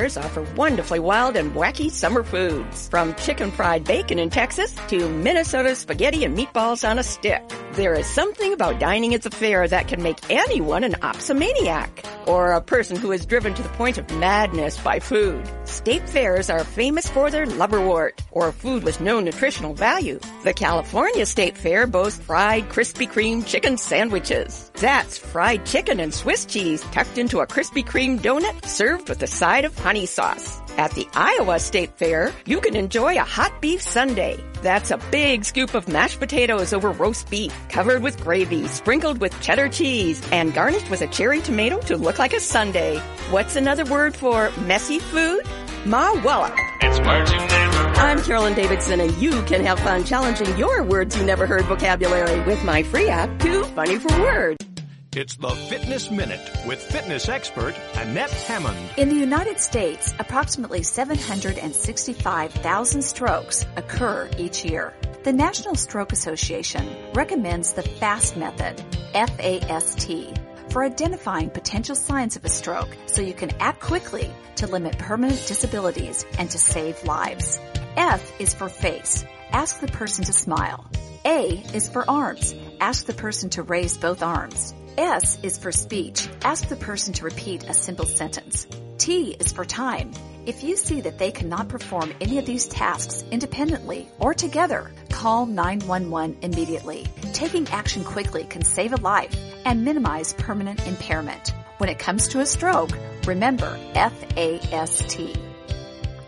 [0.01, 2.89] Offer wonderfully wild and wacky summer foods.
[2.89, 7.41] From chicken fried bacon in Texas to Minnesota spaghetti and meatballs on a stick.
[7.73, 12.51] There is something about dining at the fair that can make anyone an opsomaniac or
[12.51, 15.43] a person who is driven to the point of madness by food.
[15.65, 20.19] State fairs are famous for their liverwort or food with no nutritional value.
[20.43, 24.71] The California State Fair boasts fried Krispy Kreme chicken sandwiches.
[24.75, 29.27] That's fried chicken and Swiss cheese tucked into a Krispy Kreme donut served with a
[29.27, 30.60] side of honey sauce.
[30.77, 34.37] At the Iowa State Fair, you can enjoy a hot beef sundae.
[34.61, 39.39] That's a big scoop of mashed potatoes over roast beef, covered with gravy, sprinkled with
[39.41, 42.99] cheddar cheese, and garnished with a cherry tomato to look like a sundae.
[43.29, 45.41] What's another word for messy food?
[45.83, 46.53] Mawella.
[46.81, 47.97] It's words you never heard.
[47.97, 52.39] I'm Carolyn Davidson, and you can have fun challenging your words you never heard vocabulary
[52.41, 54.70] with my free app, Too Funny for Words.
[55.13, 58.77] It's the Fitness Minute with fitness expert Annette Hammond.
[58.95, 64.93] In the United States, approximately 765,000 strokes occur each year.
[65.25, 68.81] The National Stroke Association recommends the FAST method,
[69.13, 70.33] F-A-S-T,
[70.69, 75.45] for identifying potential signs of a stroke so you can act quickly to limit permanent
[75.45, 77.59] disabilities and to save lives.
[77.97, 79.25] F is for face.
[79.51, 80.89] Ask the person to smile.
[81.25, 82.55] A is for arms.
[82.79, 84.73] Ask the person to raise both arms.
[84.97, 86.27] S is for speech.
[86.43, 88.67] Ask the person to repeat a simple sentence.
[88.97, 90.11] T is for time.
[90.45, 95.45] If you see that they cannot perform any of these tasks independently or together, call
[95.45, 97.07] 911 immediately.
[97.33, 101.53] Taking action quickly can save a life and minimize permanent impairment.
[101.77, 102.91] When it comes to a stroke,
[103.25, 105.19] remember FAST.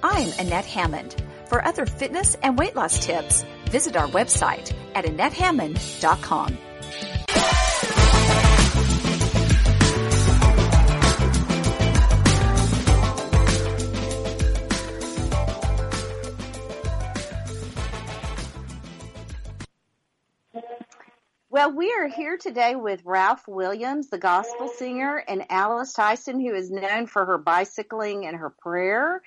[0.04, 1.16] I'm Annette Hammond.
[1.48, 6.58] For other fitness and weight loss tips, visit our website at AnnetteHammond.com.
[21.54, 26.52] Well, we are here today with Ralph Williams, the gospel singer, and Alice Tyson, who
[26.56, 29.22] is known for her bicycling and her prayer.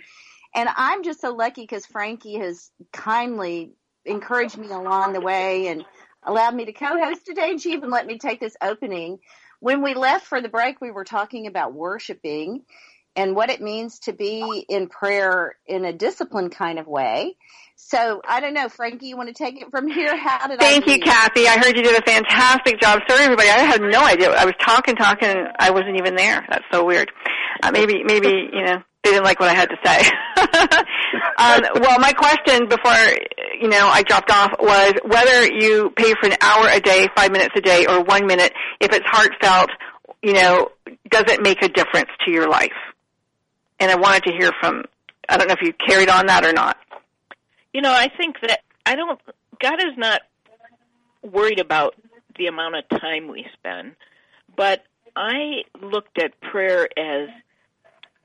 [0.53, 5.85] And I'm just so lucky because Frankie has kindly encouraged me along the way and
[6.25, 7.53] allowed me to co-host today.
[7.53, 9.21] And she even let me take this opening.
[9.61, 12.65] When we left for the break, we were talking about worshiping
[13.15, 17.37] and what it means to be in prayer in a disciplined kind of way.
[17.79, 20.17] So I don't know, Frankie, you want to take it from here?
[20.17, 20.99] How did Thank I you?
[20.99, 21.47] Kathy.
[21.47, 23.01] I heard you did a fantastic job.
[23.07, 23.51] Sorry, everybody.
[23.51, 24.31] I had no idea.
[24.31, 26.45] I was talking, talking, and I wasn't even there.
[26.49, 27.13] That's so weird.
[27.63, 29.99] Uh, maybe, maybe you know, they didn't like what I had to say.
[31.39, 32.97] um, well, my question before
[33.61, 37.31] you know I dropped off was whether you pay for an hour a day, five
[37.31, 38.55] minutes a day, or one minute.
[38.81, 39.69] If it's heartfelt,
[40.23, 40.71] you know,
[41.11, 42.73] does it make a difference to your life?
[43.79, 44.85] And I wanted to hear from.
[45.29, 46.79] I don't know if you carried on that or not.
[47.77, 49.21] You know, I think that I don't.
[49.63, 50.23] God is not
[51.23, 51.95] worried about
[52.39, 53.97] the amount of time we spend,
[54.57, 54.83] but
[55.15, 57.29] I looked at prayer as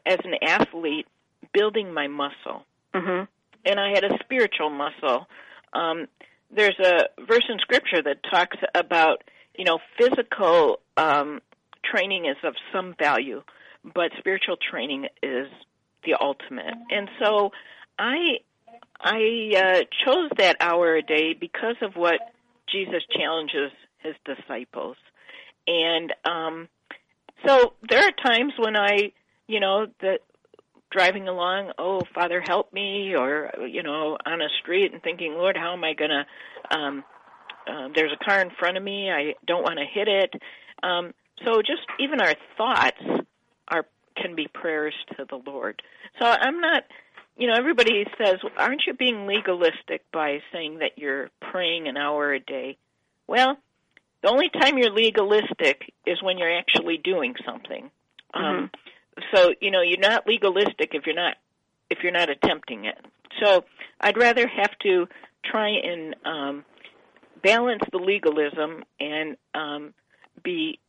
[0.05, 1.05] as an athlete
[1.53, 2.63] building my muscle,
[2.95, 3.23] hmm
[3.65, 5.27] and I had a spiritual muscle.
[5.73, 6.07] Um,
[6.49, 9.21] there's a verse in Scripture that talks about
[9.57, 11.41] you know physical um,
[11.83, 13.43] training is of some value,
[13.83, 15.47] but spiritual training is
[16.05, 16.73] the ultimate.
[16.89, 17.51] And so
[17.99, 18.37] I
[19.03, 22.19] I uh, chose that hour a day because of what
[22.71, 24.97] Jesus challenges his disciples.
[25.67, 26.67] And um,
[27.45, 29.11] so there are times when I,
[29.47, 30.19] you know, that
[30.91, 35.55] driving along, oh, Father, help me, or, you know, on a street and thinking, Lord,
[35.57, 37.03] how am I going to, um,
[37.67, 40.33] uh, there's a car in front of me, I don't want to hit it.
[40.83, 41.13] Um,
[41.45, 43.01] so just even our thoughts
[43.67, 43.85] are
[44.17, 45.81] can be prayers to the Lord.
[46.19, 46.83] So I'm not
[47.37, 52.33] you know, everybody says, aren't you being legalistic by saying that you're praying an hour
[52.33, 52.77] a day?
[53.27, 53.57] Well,
[54.21, 57.89] the only time you're legalistic is when you're actually doing something.
[58.33, 58.69] Um,
[59.33, 61.35] so, you know, you're not legalistic if you're not
[61.89, 62.97] if you're not attempting it.
[63.43, 63.65] So,
[63.99, 65.07] I'd rather have to
[65.43, 66.65] try and um,
[67.43, 69.93] balance the legalism and um,
[70.43, 70.79] be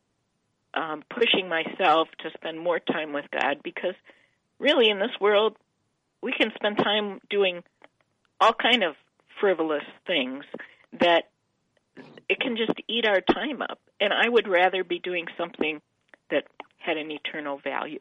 [0.73, 3.95] um, pushing myself to spend more time with God because
[4.59, 5.57] really in this world
[6.23, 7.61] we can spend time doing
[8.39, 8.95] all kind of
[9.39, 10.43] frivolous things
[10.99, 11.25] that
[12.29, 15.81] it can just eat our time up and i would rather be doing something
[16.31, 16.43] that
[16.77, 17.99] had an eternal value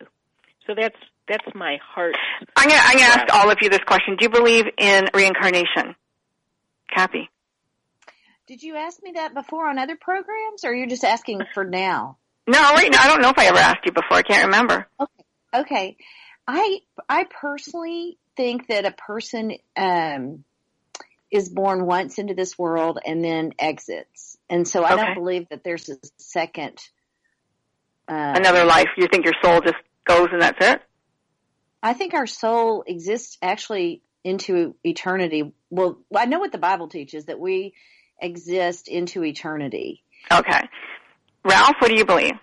[0.67, 0.97] so that's
[1.29, 2.15] that's my heart
[2.57, 4.17] I'm gonna, I'm gonna ask all of you this question.
[4.17, 5.95] Do you believe in reincarnation?
[6.93, 7.29] Kathy?
[8.47, 11.65] Did you ask me that before on other programs, or are you just asking for
[11.65, 12.19] now?
[12.47, 14.17] No, right now I don't know if I ever asked you before.
[14.17, 14.87] I can't remember.
[15.01, 15.25] Okay.
[15.55, 15.97] Okay.
[16.47, 20.45] I I personally think that a person um
[21.31, 24.37] is born once into this world and then exits.
[24.51, 25.03] And so I Okay.
[25.05, 26.79] don't believe that there's a second
[28.09, 28.89] uh Another life.
[28.97, 29.77] You think your soul just
[30.07, 30.83] goes and that's it?
[31.83, 35.53] I think our soul exists actually into eternity.
[35.71, 37.75] Well, I know what the Bible teaches that we
[38.21, 40.05] exist into eternity.
[40.33, 40.61] Okay.
[41.45, 42.35] Ralph, what do you believe?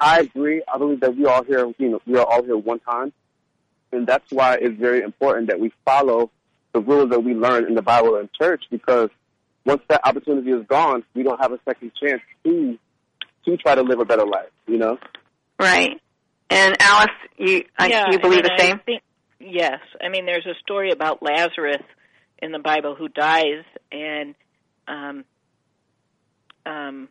[0.00, 0.62] I agree.
[0.72, 3.12] I believe that we all here, you know, we are all here one time,
[3.92, 6.30] and that's why it's very important that we follow
[6.72, 8.64] the rules that we learn in the Bible and church.
[8.70, 9.08] Because
[9.64, 12.78] once that opportunity is gone, we don't have a second chance to
[13.44, 14.50] to try to live a better life.
[14.66, 14.98] You know.
[15.58, 16.00] Right.
[16.50, 18.78] And Alice, you I, yeah, you believe and the I same?
[18.84, 19.02] think-
[19.40, 19.80] yes.
[20.02, 21.82] I mean, there's a story about Lazarus
[22.40, 24.34] in the Bible who dies, and
[24.86, 25.24] um,
[26.66, 27.08] um,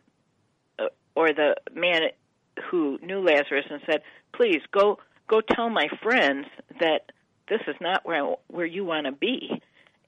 [0.78, 2.02] uh, or the man
[2.70, 6.46] who knew Lazarus and said, "Please go, go tell my friends
[6.80, 7.12] that
[7.48, 9.60] this is not where where you want to be."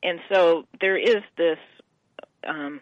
[0.02, 1.58] And so there is this.
[2.46, 2.80] Um,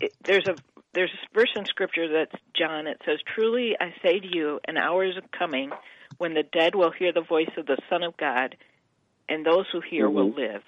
[0.00, 0.56] it, there's a
[0.94, 2.86] there's a verse in scripture that's John.
[2.86, 5.70] It says, "Truly I say to you, an hour is coming
[6.18, 8.56] when the dead will hear the voice of the Son of God,
[9.28, 10.62] and those who hear will live."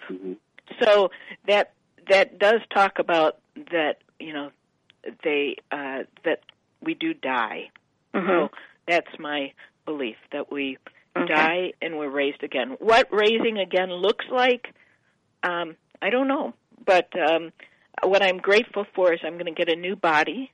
[0.83, 1.11] So
[1.47, 1.73] that
[2.09, 3.39] that does talk about
[3.73, 3.99] that.
[4.19, 4.51] You know,
[5.23, 6.41] they uh, that
[6.83, 7.71] we do die.
[8.15, 8.27] Mhm.
[8.27, 8.51] So
[8.87, 9.53] that's my
[9.85, 10.79] belief that we
[11.17, 11.27] Okay.
[11.35, 12.77] die and we're raised again.
[12.79, 14.73] What raising again looks like,
[15.43, 16.55] um, I don't know.
[16.85, 17.53] But um,
[18.03, 20.51] what I'm grateful for is I'm going to get a new body.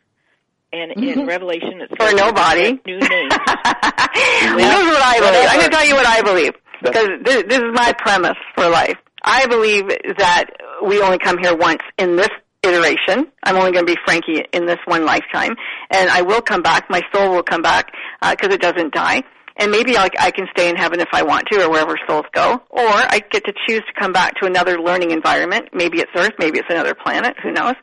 [0.72, 2.72] And in Revelation, it Or says no we're gonna body.
[2.72, 3.32] get new names.
[3.32, 5.49] Here's what I believe.
[5.49, 8.68] I'm going to tell you what I believe because this, this is my premise for
[8.68, 8.96] life.
[9.22, 9.88] I believe
[10.18, 10.46] that
[10.84, 12.28] we only come here once in this
[12.64, 13.26] iteration.
[13.42, 15.54] I'm only going to be Frankie in this one lifetime,
[15.90, 16.90] and I will come back.
[16.90, 17.92] My soul will come back
[18.22, 19.22] uh, because it doesn't die.
[19.56, 22.24] And maybe I, I can stay in heaven if I want to, or wherever souls
[22.32, 22.54] go.
[22.70, 25.68] Or I get to choose to come back to another learning environment.
[25.72, 27.36] Maybe it's Earth, maybe it's another planet.
[27.42, 27.74] Who knows?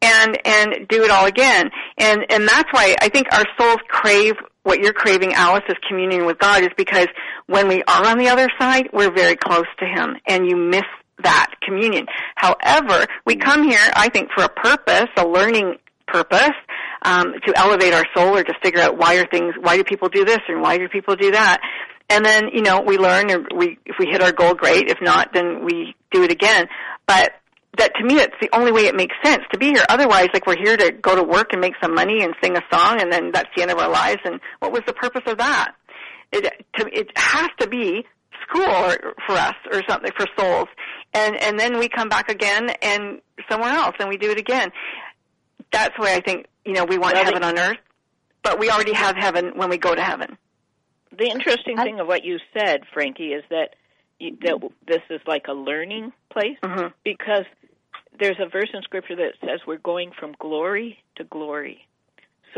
[0.00, 1.70] and and do it all again.
[1.96, 4.34] And and that's why I think our souls crave
[4.68, 7.06] what you're craving, Alice, is communion with God, is because
[7.46, 10.84] when we are on the other side, we're very close to Him, and you miss
[11.22, 12.06] that communion.
[12.36, 16.50] However, we come here, I think, for a purpose, a learning purpose,
[17.02, 20.08] um, to elevate our soul or to figure out why are things, why do people
[20.08, 21.60] do this and why do people do that.
[22.10, 24.88] And then, you know, we learn or we, if we hit our goal, great.
[24.88, 26.66] If not, then we do it again.
[27.06, 27.32] But
[27.76, 29.84] that to me, it's the only way it makes sense to be here.
[29.88, 32.62] Otherwise, like we're here to go to work and make some money and sing a
[32.72, 34.20] song and then that's the end of our lives.
[34.24, 35.74] And what was the purpose of that?
[36.32, 36.44] It,
[36.76, 38.04] to, it has to be
[38.48, 40.68] school or, for us or something for souls.
[41.14, 44.70] And, and then we come back again and somewhere else and we do it again.
[45.72, 47.78] That's why I think, you know, we want Well, heaven on earth,
[48.42, 50.36] but we already have heaven when we go to heaven.
[51.16, 53.74] The interesting thing of what you said, Frankie, is that
[54.20, 56.88] you, that this is like a learning place Mm-hmm.
[57.04, 57.44] because
[58.20, 61.86] there's a verse in Scripture that says we're going from glory to glory.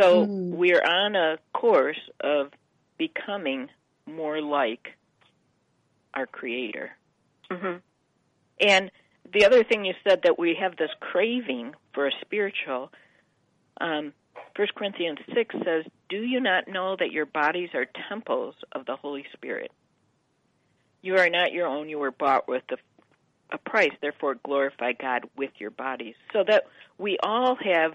[0.01, 0.51] So Mm.
[0.51, 2.51] we're on a course of
[2.99, 3.69] becoming
[4.07, 4.95] more like
[6.15, 6.91] our Creator.
[7.51, 7.77] Mm-hmm.
[8.61, 8.91] And
[9.33, 12.93] the other thing you said that we have this craving for a spiritual.
[13.81, 14.13] Um,
[14.57, 18.97] 1 Corinthians 6 says, Do you not know that your bodies are temples of the
[18.97, 19.71] Holy Spirit?
[21.03, 22.77] You are not your own, you were bought with a,
[23.55, 26.15] a price, therefore glorify God with your bodies.
[26.33, 26.65] So that
[26.99, 27.93] we all have,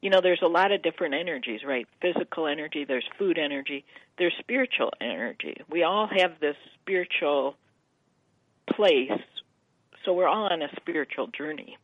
[0.00, 1.86] you know, there's a lot of different energies, right?
[2.00, 3.84] Physical energy, there's food energy,
[4.16, 5.56] there's spiritual energy.
[5.68, 7.56] We all have this spiritual
[8.74, 9.10] place,
[10.04, 11.76] so we're all on a spiritual journey.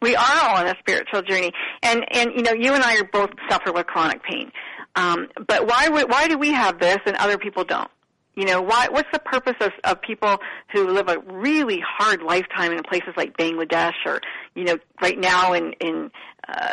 [0.00, 1.52] We are all on a spiritual journey,
[1.82, 4.52] and and you know, you and I are both suffer with chronic pain.
[4.94, 7.90] Um, but why why do we have this and other people don't?
[8.34, 8.86] You know, why?
[8.88, 10.38] What's the purpose of, of people
[10.72, 14.20] who live a really hard lifetime in places like Bangladesh or
[14.54, 16.12] you know, right now in in
[16.46, 16.72] uh,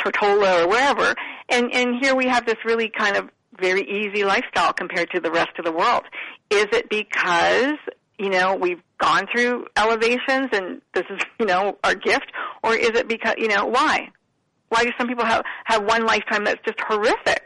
[0.00, 1.14] Tortola or wherever?
[1.48, 5.30] And and here we have this really kind of very easy lifestyle compared to the
[5.30, 6.02] rest of the world.
[6.50, 7.76] Is it because
[8.18, 12.26] you know we've gone through elevations and this is you know our gift,
[12.62, 14.08] or is it because you know why?
[14.68, 17.44] Why do some people have have one lifetime that's just horrific?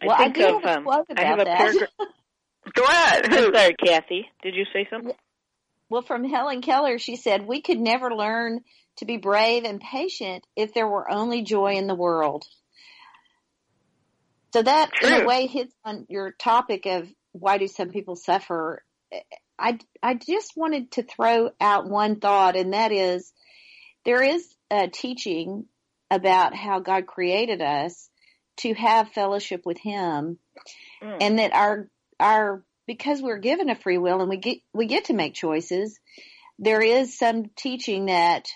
[0.00, 1.58] I Well, I think do of, have a um, quote I have about a that.
[1.58, 1.90] paragraph.
[2.74, 3.26] Go ahead.
[3.32, 4.30] I'm sorry, Kathy.
[4.42, 5.12] Did you say something?
[5.90, 8.60] Well, from Helen Keller, she said, We could never learn
[8.96, 12.46] to be brave and patient if there were only joy in the world.
[14.54, 18.82] So that, in a way, hits on your topic of why do some people suffer.
[19.58, 23.32] I, I just wanted to throw out one thought, and that is
[24.04, 25.66] there is a teaching
[26.10, 28.08] about how God created us
[28.58, 30.38] to have fellowship with Him,
[31.02, 31.18] Mm.
[31.20, 31.88] and that our
[32.20, 35.98] our because we're given a free will and we get we get to make choices.
[36.58, 38.46] There is some teaching that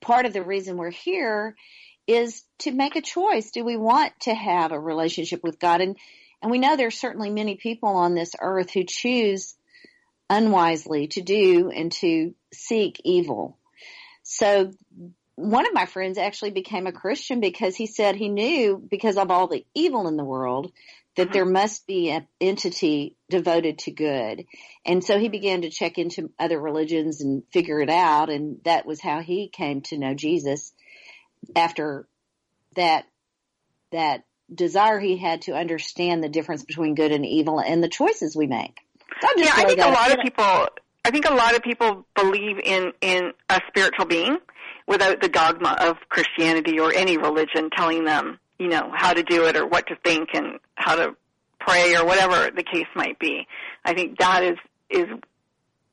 [0.00, 1.54] part of the reason we're here
[2.06, 3.50] is to make a choice.
[3.52, 5.80] Do we want to have a relationship with God?
[5.80, 5.96] And
[6.42, 9.54] and we know there's certainly many people on this earth who choose
[10.32, 13.58] unwisely to do and to seek evil.
[14.22, 14.72] So
[15.34, 19.30] one of my friends actually became a Christian because he said he knew because of
[19.30, 20.72] all the evil in the world
[21.16, 21.32] that mm-hmm.
[21.32, 24.46] there must be an entity devoted to good.
[24.86, 28.30] And so he began to check into other religions and figure it out.
[28.30, 30.72] And that was how he came to know Jesus
[31.54, 32.06] after
[32.76, 33.04] that,
[33.90, 38.36] that desire he had to understand the difference between good and evil and the choices
[38.36, 38.78] we make.
[39.20, 40.68] So I'll just yeah, I think a lot of people.
[41.04, 44.38] I think a lot of people believe in in a spiritual being
[44.86, 49.44] without the dogma of Christianity or any religion telling them, you know, how to do
[49.46, 51.16] it or what to think and how to
[51.60, 53.46] pray or whatever the case might be.
[53.84, 54.56] I think that is
[54.90, 55.06] is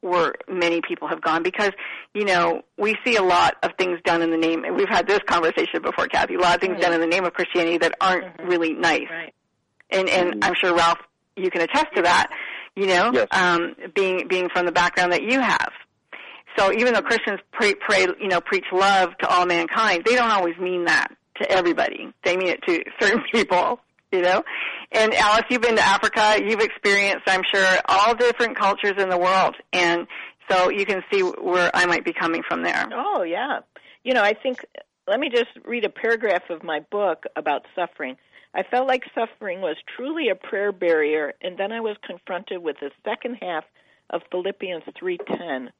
[0.01, 1.72] where many people have gone because
[2.13, 4.63] you know we see a lot of things done in the name.
[4.63, 6.36] and We've had this conversation before, Kathy.
[6.36, 6.82] A lot of things Right.
[6.82, 9.34] done in the name of Christianity that aren't really nice Right.
[9.89, 10.99] and and I'm sure Ralph,
[11.36, 12.30] you can attest to that.
[12.80, 13.27] You know, Yes.
[13.32, 15.71] um, being being from the background that you have.
[16.57, 20.32] So even though Christians pray, pray, you know, preach love to all mankind, they don't
[20.32, 21.07] always mean that
[21.41, 22.11] to everybody.
[22.23, 23.80] They mean it to certain people.
[24.11, 24.43] You know,
[24.91, 26.39] and Alice, you've been to Africa.
[26.43, 30.07] You've experienced, I'm sure, all different cultures in the world, and
[30.49, 32.88] so you can see where I might be coming from there.
[32.91, 33.59] Oh, yeah.
[34.03, 34.65] You know, I think,
[35.07, 38.17] let me just read a paragraph of my book about suffering.
[38.53, 42.77] I felt like suffering was truly a prayer barrier, and then I was confronted with
[42.79, 43.63] the second half
[44.09, 45.71] of Philippians 3:10.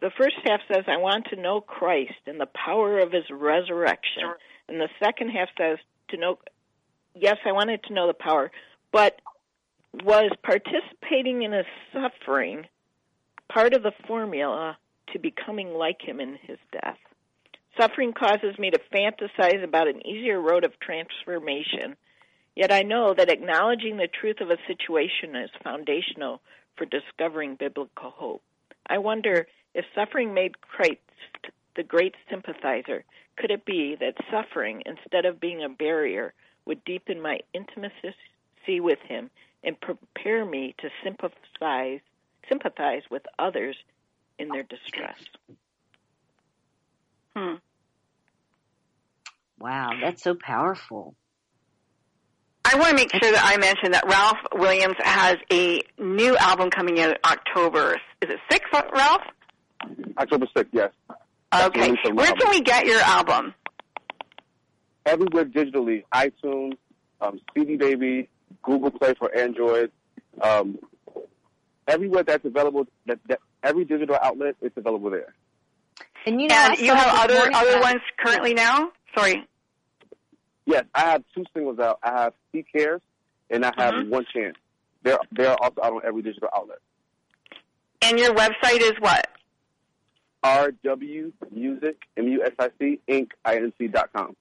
[0.00, 4.32] The first half says, "I want to know Christ and the power of His resurrection,"
[4.68, 5.78] and the second half says,
[6.08, 6.38] "To know."
[7.14, 8.52] Yes, I wanted to know the power,
[8.92, 9.20] but
[9.92, 12.68] was participating in His suffering
[13.48, 14.78] part of the formula
[15.08, 16.98] to becoming like Him in His death?
[17.80, 21.96] Suffering causes me to fantasize about an easier road of transformation.
[22.54, 26.42] Yet I know that acknowledging the truth of a situation is foundational
[26.76, 28.42] for discovering biblical hope.
[28.86, 30.98] I wonder if suffering made Christ
[31.74, 33.02] the great sympathizer,
[33.38, 36.34] could it be that suffering, instead of being a barrier,
[36.66, 38.14] would deepen my intimacy
[38.80, 39.30] with him
[39.64, 42.00] and prepare me to sympathize
[42.46, 43.76] sympathize with others
[44.38, 45.18] in their distress?
[47.34, 47.54] Hmm.
[49.60, 51.14] Wow, that's so powerful.
[52.64, 56.70] I want to make sure that I mention that Ralph Williams has a new album
[56.70, 57.94] coming out October.
[58.22, 59.22] Is it six, Ralph?
[60.18, 60.90] October 6th, yes.
[61.54, 61.94] Okay.
[62.12, 63.54] Where can we get your album?
[65.06, 66.76] Everywhere digitally, iTunes,
[67.20, 68.28] um, CD Baby,
[68.62, 69.90] Google Play for Android,
[70.40, 70.78] um,
[71.88, 75.34] everywhere that's available, that, that every digital outlet is available there.
[76.26, 78.92] And you know, And you have other other ones currently now?
[79.16, 79.46] Sorry.
[80.66, 81.98] Yes, I have two singles out.
[82.02, 83.00] I have He Cares
[83.50, 84.10] and I have Mm-hmm.
[84.10, 84.56] One Chance.
[85.02, 86.78] They're they're also out on every digital outlet.
[88.02, 89.26] And your website is what?
[90.44, 94.36] RW Music M U S I C Inc I N C dot com.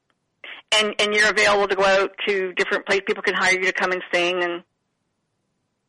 [0.75, 3.03] And and you're available to go out to different places.
[3.07, 4.41] People can hire you to come and sing.
[4.43, 4.63] And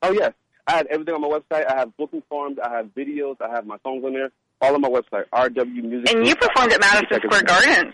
[0.03, 0.33] Oh yes,
[0.67, 1.71] I have everything on my website.
[1.71, 2.59] I have booking forms.
[2.65, 3.37] I have videos.
[3.41, 4.31] I have my songs on there.
[4.63, 5.25] All on my website.
[5.33, 6.15] RW Music.
[6.15, 7.93] and you performed at Madison Square Garden.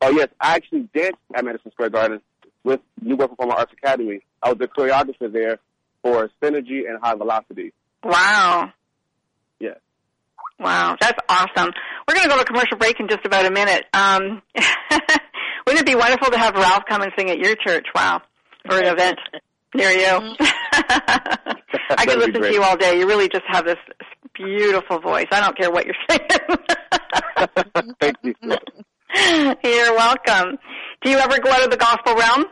[0.00, 2.20] Oh yes, I actually danced at Madison Square Garden
[2.64, 4.20] with New York Performing Arts Academy.
[4.42, 5.58] I was the choreographer there
[6.02, 7.72] for Synergy and High Velocity.
[8.04, 8.72] Wow.
[9.58, 9.78] Yes.
[10.60, 11.72] Wow, that's awesome.
[12.06, 13.84] We're going to go to a commercial break in just about a minute.
[13.92, 14.42] Um,
[15.66, 17.86] wouldn't it be wonderful to have Ralph come and sing at your church?
[17.94, 18.22] Wow,
[18.68, 19.18] or an event
[19.74, 20.34] near you.
[20.40, 21.56] I
[21.98, 22.98] could be listen to you all day.
[22.98, 23.76] You really just have this
[24.34, 25.26] beautiful voice.
[25.30, 26.28] I don't care what you're saying.
[28.00, 28.34] Thank you.
[29.64, 30.58] you're welcome.
[31.02, 32.44] Do you ever go out of the gospel realm?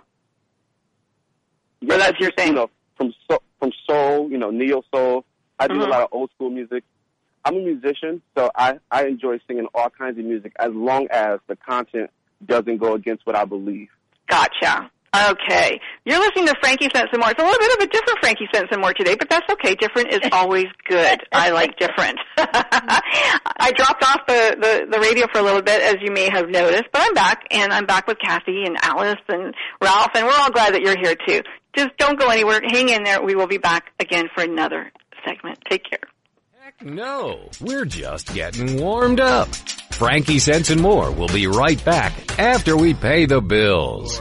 [1.81, 2.49] Yeah, that's your thing.
[2.49, 5.25] You know, from soul, from soul, you know, neo soul.
[5.59, 5.87] I do Mhm.
[5.87, 6.85] a lot of old school music.
[7.45, 11.39] I'm a musician, so I I enjoy singing all kinds of music as long as
[11.47, 12.11] the content
[12.45, 13.89] doesn't go against what I believe.
[14.29, 14.91] Gotcha.
[15.31, 15.81] Okay.
[16.05, 17.31] You're listening to Frankie Sense and More.
[17.31, 19.75] It's a little bit of a different Frankie Sense and More today, but that's okay.
[19.75, 21.21] Different is always good.
[21.33, 22.19] I like different.
[22.37, 26.49] I dropped off the, the, the radio for a little bit, as you may have
[26.49, 30.37] noticed, but I'm back, and I'm back with Kathy and Alice and Ralph, and we're
[30.37, 31.43] all glad that you're here too.
[31.77, 32.61] Just don't go anywhere.
[32.67, 33.23] Hang in there.
[33.23, 34.91] We will be back again for another
[35.27, 35.59] segment.
[35.69, 36.01] Take care.
[36.83, 39.49] No, we're just getting warmed up.
[39.93, 44.21] Frankie Sense and More will be right back after we pay the bills.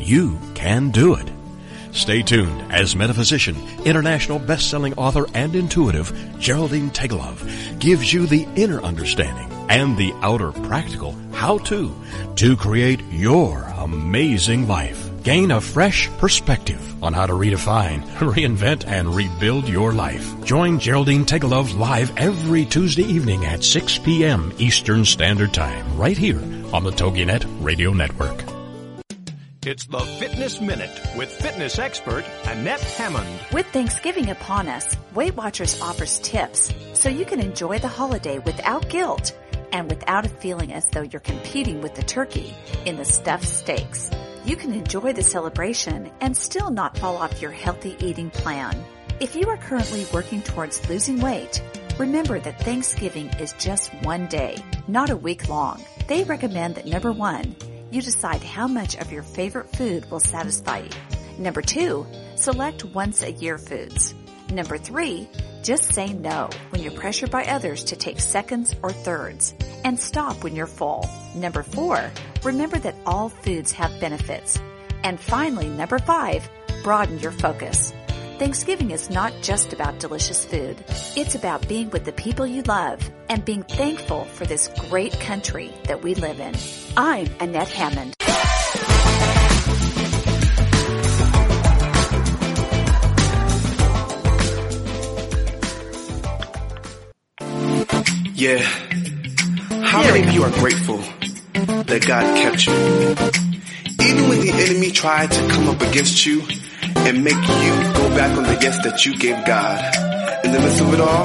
[0.00, 1.30] You can do it.
[1.92, 8.80] Stay tuned as metaphysician, international best-selling author, and intuitive Geraldine Teggelaar gives you the inner
[8.80, 11.94] understanding and the outer practical how-to
[12.36, 15.08] to create your amazing life.
[15.22, 20.44] Gain a fresh perspective on how to redefine, reinvent, and rebuild your life.
[20.44, 24.52] Join Geraldine Teggelaar live every Tuesday evening at 6 p.m.
[24.58, 26.40] Eastern Standard Time, right here
[26.72, 28.49] on the TogiNet Radio Network.
[29.66, 33.28] It's the Fitness Minute with fitness expert Annette Hammond.
[33.52, 38.88] With Thanksgiving upon us, Weight Watchers offers tips so you can enjoy the holiday without
[38.88, 39.38] guilt
[39.70, 42.54] and without a feeling as though you're competing with the turkey
[42.86, 44.10] in the stuffed steaks.
[44.46, 48.82] You can enjoy the celebration and still not fall off your healthy eating plan.
[49.20, 51.62] If you are currently working towards losing weight,
[51.98, 54.56] remember that Thanksgiving is just one day,
[54.88, 55.84] not a week long.
[56.06, 57.54] They recommend that number one,
[57.90, 60.90] you decide how much of your favorite food will satisfy you.
[61.38, 64.14] Number two, select once a year foods.
[64.50, 65.28] Number three,
[65.62, 70.42] just say no when you're pressured by others to take seconds or thirds and stop
[70.42, 71.08] when you're full.
[71.34, 72.10] Number four,
[72.42, 74.58] remember that all foods have benefits.
[75.02, 76.48] And finally, number five,
[76.82, 77.92] broaden your focus.
[78.40, 80.82] Thanksgiving is not just about delicious food.
[81.14, 85.70] It's about being with the people you love and being thankful for this great country
[85.84, 86.54] that we live in.
[86.96, 88.14] I'm Annette Hammond.
[98.34, 98.62] Yeah.
[99.84, 100.96] How many of you are grateful
[101.82, 102.72] that God kept you.
[104.02, 106.42] Even when the enemy tried to come up against you
[107.08, 109.78] and make you go back on the yes that you gave God,
[110.44, 111.24] in the midst of it all,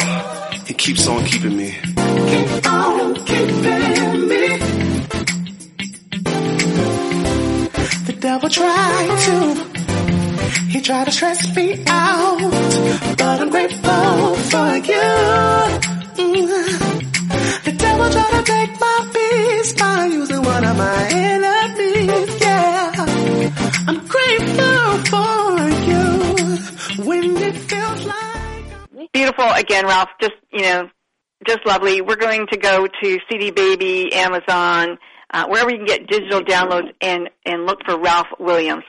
[0.65, 1.71] He keeps on keeping me.
[1.95, 4.43] Keep on keeping me.
[8.07, 9.37] The devil tried to,
[10.69, 12.39] he tried to stress me out,
[13.17, 15.11] but I'm grateful for you.
[17.67, 21.74] The devil tried to take my peace by using one of my enemies.
[23.85, 29.11] Yeah, I'm grateful for you when it feels like.
[29.11, 30.09] Beautiful again, Ralph.
[30.21, 30.89] Just you know,
[31.47, 32.01] just lovely.
[32.01, 34.97] We're going to go to CD Baby, Amazon,
[35.33, 38.83] uh, wherever you can get digital downloads, and and look for Ralph Williams.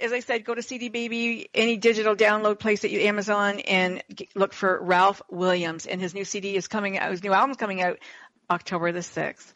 [0.00, 4.02] As I said, go to CD Baby, any digital download place that you Amazon, and
[4.14, 5.86] g- look for Ralph Williams.
[5.86, 7.10] And his new CD is coming out.
[7.10, 7.98] His new album's coming out
[8.50, 9.52] October the sixth.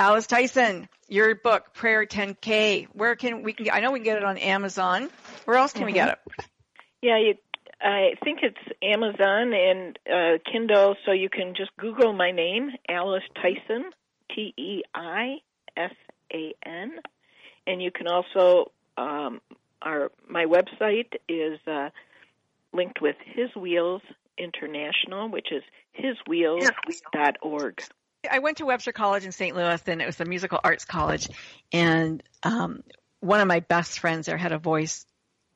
[0.00, 2.86] Alice Teisan, your book Prayer 10K.
[2.94, 3.66] Where can we can?
[3.66, 5.10] Get, I know we can get it on Amazon.
[5.44, 6.18] Where else can we get it?
[7.02, 7.34] Yeah, you,
[7.82, 13.24] I think it's Amazon and uh, Kindle, so you can just Google my name, Alice
[13.36, 13.90] Teisan,
[14.34, 15.36] T E I
[15.76, 15.92] S
[16.32, 16.92] A N,
[17.66, 19.42] and you can also um,
[19.82, 21.90] our my website is uh,
[22.72, 24.00] linked with His Wheels
[24.38, 25.62] International, which is
[26.02, 27.82] hiswheels.org.
[28.28, 29.56] I went to Webster College in St.
[29.56, 31.28] Louis, and it was a musical arts college.
[31.72, 32.82] And um,
[33.20, 35.06] one of my best friends there had a voice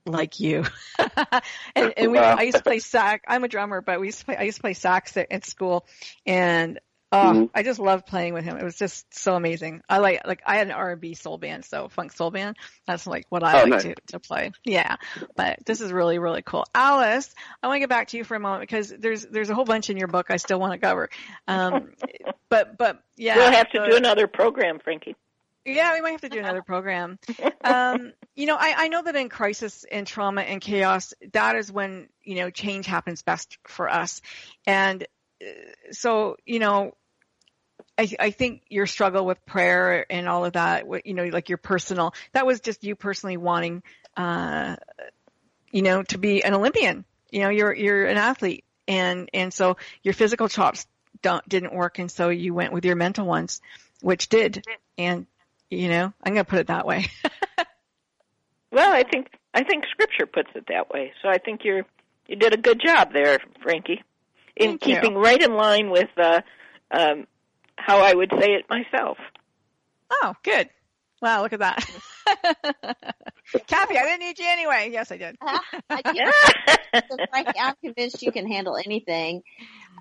[0.07, 0.65] like you.
[1.75, 3.25] and and we, I used to play sax.
[3.27, 5.45] I'm a drummer, but we used to play, I used to play sax at, at
[5.45, 5.87] school,
[6.27, 6.79] and
[7.15, 7.51] oh, Mhm.
[7.55, 8.57] I just loved playing with him.
[8.57, 9.83] It was just so amazing.
[9.89, 12.57] I like like I had an R&B soul band, so funk soul band.
[12.87, 13.83] That's like what I Oh, like nice.
[13.85, 14.53] to to play.
[14.65, 14.97] Yeah,
[15.37, 16.65] but this is really really cool.
[16.75, 19.55] Alice, I want to get back to you for a moment because there's there's a
[19.55, 21.09] whole bunch in your book I still want to cover.
[21.49, 21.93] Um,
[22.49, 25.17] but but yeah, we'll have to so- do another program, Frankie.
[25.65, 27.19] yeah, we might have to do another program.
[27.65, 31.73] Um, you know, I, I know that in crisis and trauma and chaos, that is
[31.73, 34.21] when, you know, change happens best for us.
[34.67, 35.03] And
[35.43, 35.47] uh,
[35.93, 36.93] so, you know,
[37.97, 41.59] I, I think your struggle with prayer and all of that, you know, like your
[41.59, 43.83] personal, that was just you personally wanting,
[44.17, 44.77] uh,
[45.71, 47.05] you know, to be an Olympian.
[47.31, 50.87] You know, you're, you're an athlete and, and so your physical chops
[51.23, 51.99] don't, didn't work.
[51.99, 53.61] And so you went with your mental ones,
[54.01, 54.65] which did.
[54.99, 55.27] And,
[55.71, 57.07] you know, I'm going to put it that way.
[58.75, 61.13] Well, I think I think Scripture puts it that way.
[61.23, 61.87] So I think you're
[62.27, 64.03] you did a good job there, Frankie,
[64.57, 64.97] in Thank you.
[64.97, 66.41] keeping right in line with uh,
[66.91, 67.27] um,
[67.77, 69.19] how I would say it myself.
[70.11, 70.69] Oh, good.
[71.21, 71.85] Wow, look at that.
[73.67, 74.91] Kathy, I didn't need you anyway.
[74.93, 75.37] Yes, I did.
[75.41, 75.81] Uh-huh.
[75.91, 76.03] I
[77.43, 79.43] can't, I'm convinced you can handle anything,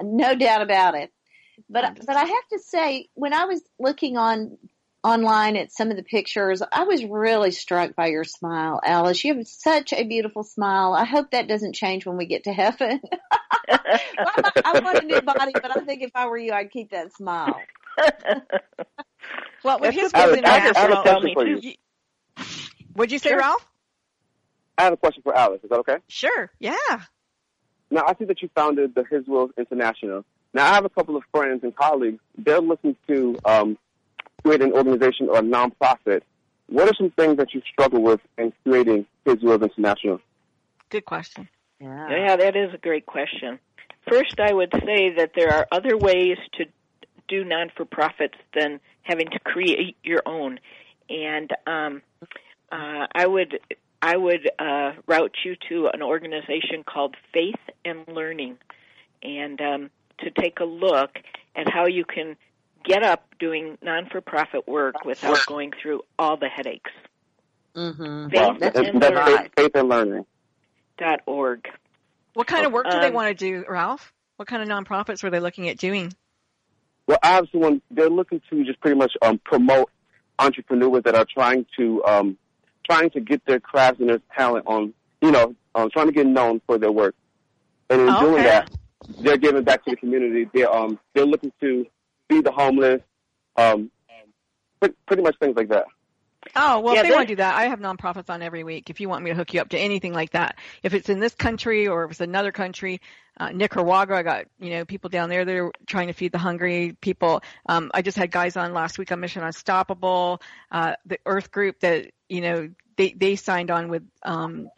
[0.01, 1.11] no doubt about it.
[1.69, 4.57] But but I have to say, when I was looking on
[5.03, 9.23] online at some of the pictures, I was really struck by your smile, Alice.
[9.23, 10.93] You have such a beautiful smile.
[10.93, 13.01] I hope that doesn't change when we get to heaven.
[13.67, 13.79] well,
[14.65, 16.91] I'm I want a new body, but I think if I were you, I'd keep
[16.91, 17.59] that smile.
[19.63, 21.59] Well, with That's his what I wheels would- I would international, tell me too.
[21.61, 22.43] you.
[22.95, 23.39] would you say, Sure.
[23.39, 23.65] Ralph?
[24.77, 25.61] I have a question for Alice.
[25.63, 25.97] Is that okay?
[26.09, 26.51] Sure.
[26.59, 26.73] Yeah.
[27.89, 30.25] Now, I see that you founded the His Will International.
[30.53, 32.19] Now, I have a couple of friends and colleagues.
[32.37, 33.77] They're looking to um,
[34.43, 36.21] create an organization or a nonprofit.
[36.67, 40.19] What are some things that you struggle with in creating His Will International?
[40.89, 41.47] Good question.
[41.79, 42.09] Yeah.
[42.09, 43.59] Yeah, that is a great question.
[44.09, 46.65] First, I would say that there are other ways to
[47.27, 50.59] do non for profits than having to create your own.
[51.09, 52.01] And um,
[52.71, 53.59] uh, I would
[54.01, 58.57] I would uh, route you to an organization called Faith and Learning,
[59.21, 59.89] and um,
[60.19, 61.17] to take a look
[61.55, 62.35] at how you can
[62.83, 66.91] get up doing non for profit work without going through all the headaches.
[67.75, 68.29] Mm-hmm.
[68.29, 70.25] Faith Wow, that's, and that's Learning faith, faith and learning.
[70.97, 71.67] dot org.
[72.33, 74.13] What kind of work do they Um, want to do, Ralph?
[74.37, 76.13] What kind of nonprofits were they looking at doing?
[77.07, 79.89] Well, obviously, have they're looking to just pretty much um, promote
[80.39, 82.37] entrepreneurs that are trying to um,
[82.89, 86.25] trying to get their craft and their talent on, you know, um, trying to get
[86.25, 87.15] known for their work.
[87.89, 88.71] And in doing that,
[89.19, 90.49] they're giving back to the community.
[90.53, 91.85] They're um, they're looking to
[92.29, 93.01] feed the homeless,
[93.55, 93.91] um,
[94.79, 95.85] pretty, pretty much things like that.
[96.55, 98.89] Oh, well, Yeah, if they want to do that, I have nonprofits on every week.
[98.89, 101.19] If you want me to hook you up to anything like that, if it's in
[101.19, 103.01] this country or if it's another country,
[103.39, 106.37] uh, Nicaragua, I got, you know, people down there that are trying to feed the
[106.37, 107.41] hungry people.
[107.67, 111.79] Um, I just had guys on last week on Mission Unstoppable, uh, the Earth Group
[111.79, 114.69] that, you know, they, they signed on with, um,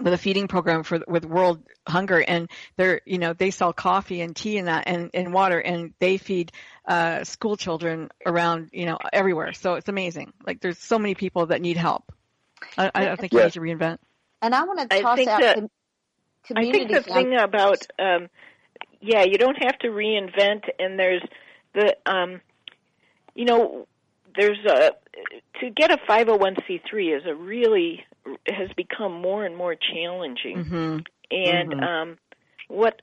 [0.00, 4.20] with a feeding program for with World Hunger, and they're you know they sell coffee
[4.20, 6.52] and tea and that and, and water, and they feed
[6.86, 9.52] uh, school children around you know everywhere.
[9.52, 10.32] So it's amazing.
[10.46, 12.12] Like there's so many people that need help.
[12.76, 13.44] I, I don't think you Yeah.
[13.46, 13.98] need to reinvent.
[14.42, 15.68] And I want to toss think out that- com-
[16.54, 18.28] I think the thing about um,
[19.00, 21.22] yeah, you don't have to reinvent, and there's
[21.74, 22.40] the um,
[23.34, 23.86] you know,
[24.36, 24.92] there's a
[25.60, 28.04] to get a 501c3 is a really
[28.46, 30.98] has become more and more challenging, Mm-hmm.
[31.30, 31.82] and Mhm.
[31.82, 32.18] um,
[32.68, 33.00] what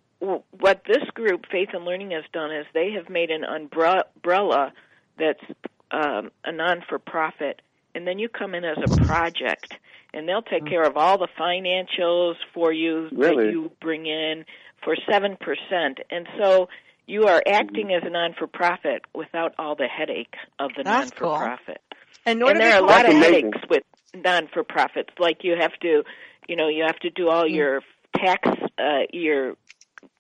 [0.52, 4.72] what this group, Faith and Learning, has done is they have made an umbrella
[5.18, 5.44] that's
[5.92, 7.62] um, a non for profit,
[7.94, 9.74] and then you come in as a project,
[10.14, 14.46] and they'll take care of all the financials for you that you bring in
[14.84, 16.70] for seven percent, and so
[17.08, 21.00] you are acting as a non for profit without all the headache of the non
[21.00, 21.38] That's for cool.
[21.38, 21.82] profit.
[22.26, 23.84] And, And there are a lot of headaches with
[24.16, 25.10] non for profits.
[25.20, 26.04] Like you have to,
[26.48, 27.82] you know, you have to do all your
[28.16, 28.48] tax,
[28.78, 29.56] uh, your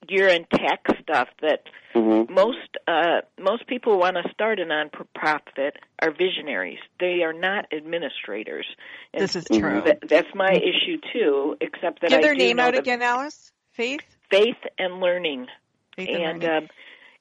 [0.09, 1.61] year-end tax stuff that
[1.95, 2.33] Mm-hmm.
[2.33, 2.57] most
[2.87, 6.79] uh, most people who want to start a non for profit are visionaries.
[6.99, 8.65] They are not administrators.
[9.13, 9.83] And This is true.
[9.85, 11.55] That, that's my issue too.
[11.61, 13.51] Except that Give I their do name know out that again, Alice.
[13.73, 14.01] Faith.
[14.31, 15.49] Faith and learning, Faith
[15.97, 16.67] and and um,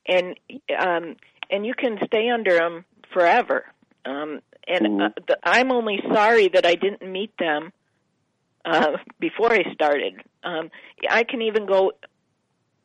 [0.06, 0.40] and
[0.78, 1.16] um,
[1.50, 3.66] and you can stay under them forever.
[4.04, 7.72] Um, and uh, the, I'm only sorry that I didn't meet them
[8.64, 10.14] uh, before I started.
[10.42, 10.70] Um,
[11.08, 11.92] I can even go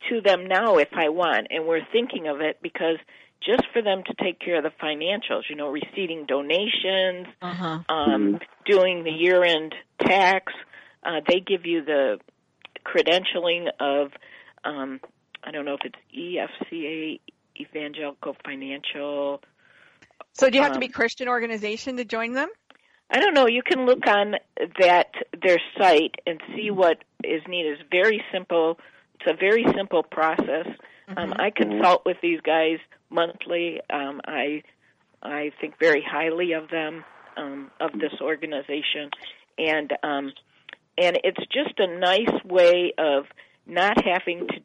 [0.09, 2.97] to them now if I want, and we're thinking of it because
[3.41, 7.79] just for them to take care of the financials, you know, receiving donations, Uh-huh.
[7.87, 10.53] um, doing the year-end tax,
[11.03, 12.19] uh, they give you the
[12.83, 14.11] credentialing of,
[14.63, 14.99] um,
[15.47, 17.21] I don't know if it's EFCA,
[17.57, 19.41] Evangelical Financial.
[20.33, 22.49] So do you have to um, be Christian organization to join them?
[23.09, 23.47] I don't know.
[23.47, 24.35] You can look on
[24.79, 27.79] that their site and see what is needed.
[27.79, 28.77] It's very simple.
[29.15, 30.67] It's a very simple process.
[31.15, 32.79] Um, I consult with these guys
[33.09, 33.79] monthly.
[33.89, 34.63] Um, I
[35.23, 37.05] I think very highly of them,
[37.37, 39.11] um, of this organization,
[39.57, 40.33] and um,
[40.97, 43.23] and it's just a nice way of
[43.65, 44.55] not having to,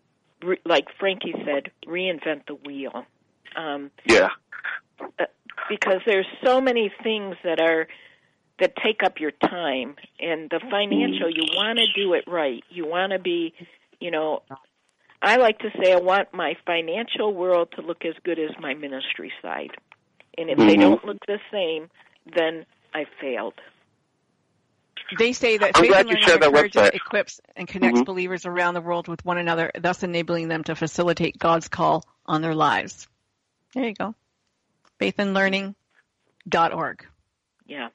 [0.42, 3.04] re- like Frankie said, reinvent the wheel.
[3.56, 4.28] Um, Yeah.
[5.18, 5.24] uh,
[5.68, 7.88] because there's so many things that are
[8.60, 12.86] that take up your time and the financial you want to do it right you
[12.86, 13.52] want to be
[14.00, 14.42] you know
[15.22, 18.74] i like to say i want my financial world to look as good as my
[18.74, 19.70] ministry side
[20.38, 20.80] and if they Mhm.
[20.80, 21.90] don't look the same
[22.36, 22.64] then
[22.94, 23.54] i failed
[25.18, 26.94] They say that I'm Faith glad and Learning encourages, website.
[26.94, 28.04] equips, and connects Mhm.
[28.06, 32.42] believers around the world with one another, thus enabling them to facilitate God's call on
[32.42, 33.08] their lives.
[33.74, 34.14] There you go.
[35.00, 37.06] Faithandlearning.org.
[37.66, 37.88] yeah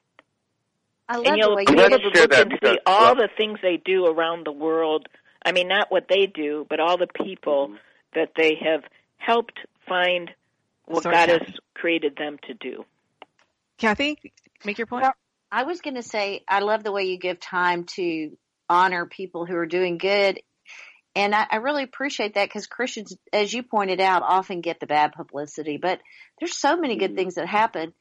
[1.08, 2.78] I love and the you'll way be you glad able to look that and see
[2.84, 3.14] all yeah.
[3.14, 5.08] the things they do around the world
[5.44, 7.74] i mean not what they do but all the people
[8.14, 8.82] that they have
[9.16, 9.58] helped
[9.88, 10.30] find
[10.86, 11.44] what Sorry, god Kathy.
[11.46, 12.84] has created them to do
[13.78, 14.18] Kathy,
[14.64, 15.02] make your point.
[15.04, 15.14] Well,
[15.50, 18.36] I was going to say, I love the way you give time to
[18.68, 20.40] honor people who are doing good.
[21.14, 24.86] And I, I really appreciate that because Christians, as you pointed out, often get the
[24.86, 26.00] bad publicity, but
[26.38, 27.16] there's so many good mm-hmm.
[27.16, 27.92] things that happen.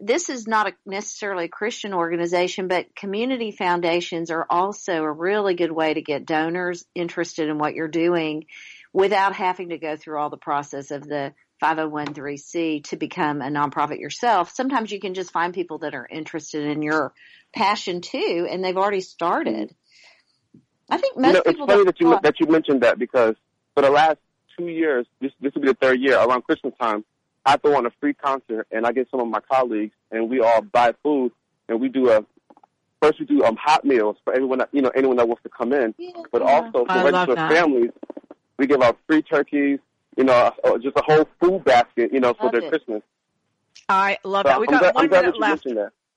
[0.00, 5.54] This is not a necessarily a Christian organization, but community foundations are also a really
[5.54, 8.46] good way to get donors interested in what you're doing
[8.92, 11.32] without having to go through all the process of the
[11.64, 14.50] 501c to become a nonprofit yourself.
[14.50, 17.12] Sometimes you can just find people that are interested in your
[17.54, 19.74] passion too, and they've already started.
[20.90, 23.34] I think most you know, it's people funny that you that you mentioned that because
[23.74, 24.18] for the last
[24.58, 27.04] two years, this this will be the third year around Christmas time.
[27.46, 30.40] I throw on a free concert and I get some of my colleagues and we
[30.40, 31.32] all buy food
[31.68, 32.24] and we do a
[33.00, 35.48] first we do um hot meals for everyone that you know anyone that wants to
[35.48, 35.94] come in,
[36.30, 37.90] but also for I love registered families,
[38.58, 39.78] we give out free turkeys,
[40.16, 40.52] you know,
[40.82, 42.68] just a whole food basket, you know, for their it.
[42.70, 43.02] Christmas.
[43.88, 44.60] I love So that.
[44.60, 45.66] We got glad, one minute left.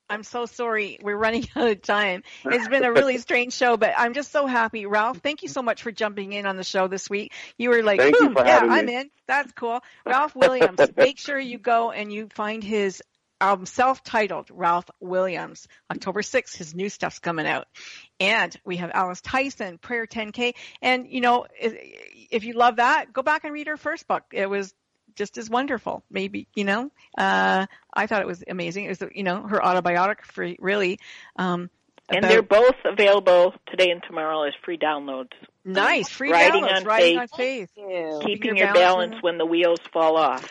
[0.10, 1.00] I'm so sorry.
[1.02, 2.24] We're running out of time.
[2.46, 4.86] It's been a really strange show, but I'm just so happy.
[4.86, 7.34] Ralph, thank you so much for jumping in on the show this week.
[7.58, 8.96] You were like, Thank boom, hmm, yeah, I'm me.
[8.96, 9.10] in.
[9.28, 9.82] That's cool.
[10.06, 13.04] Ralph Williams, make sure you go and you find his
[13.40, 15.68] album self-titled Ralph Williams.
[15.92, 17.68] October 6th, his new stuff's coming out.
[18.20, 20.54] And we have Alice Teisan, Prayer 10K.
[20.82, 24.24] And, you know, if- if you love that, go back and read her first book.
[24.32, 24.74] It was
[25.16, 26.04] just as wonderful.
[26.12, 28.86] Maybe you know, uh, I thought it was amazing.
[28.86, 31.00] It was you know her autobiography, really.
[31.38, 31.72] Um,
[32.10, 35.32] and about- they're both available today and tomorrow as free downloads.
[35.66, 37.32] nice free Riding downloads, on riding faith.
[37.34, 37.70] on faith.
[37.76, 38.26] Thank.
[38.26, 40.48] Keeping your your balance balance when the wheels fall off.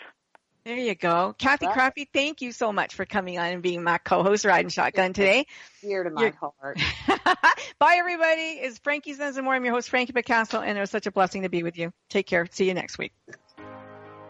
[0.66, 1.32] There you go.
[1.38, 1.74] Kathy Right.
[1.76, 5.46] Crappy, thank you so much for coming on and being my co-host riding shotgun today.
[5.80, 6.80] Dear to my You're- heart.
[7.78, 8.58] Bye everybody.
[8.60, 9.54] It's Frankie Sense and more.
[9.54, 11.92] I'm your host, Frankie Picasso, and it was such a blessing to be with you.
[12.10, 12.48] Take care.
[12.50, 13.12] See you next week.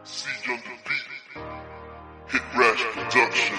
[0.04, 1.42] Siege on the beat.
[2.28, 3.56] Hit Rash Production.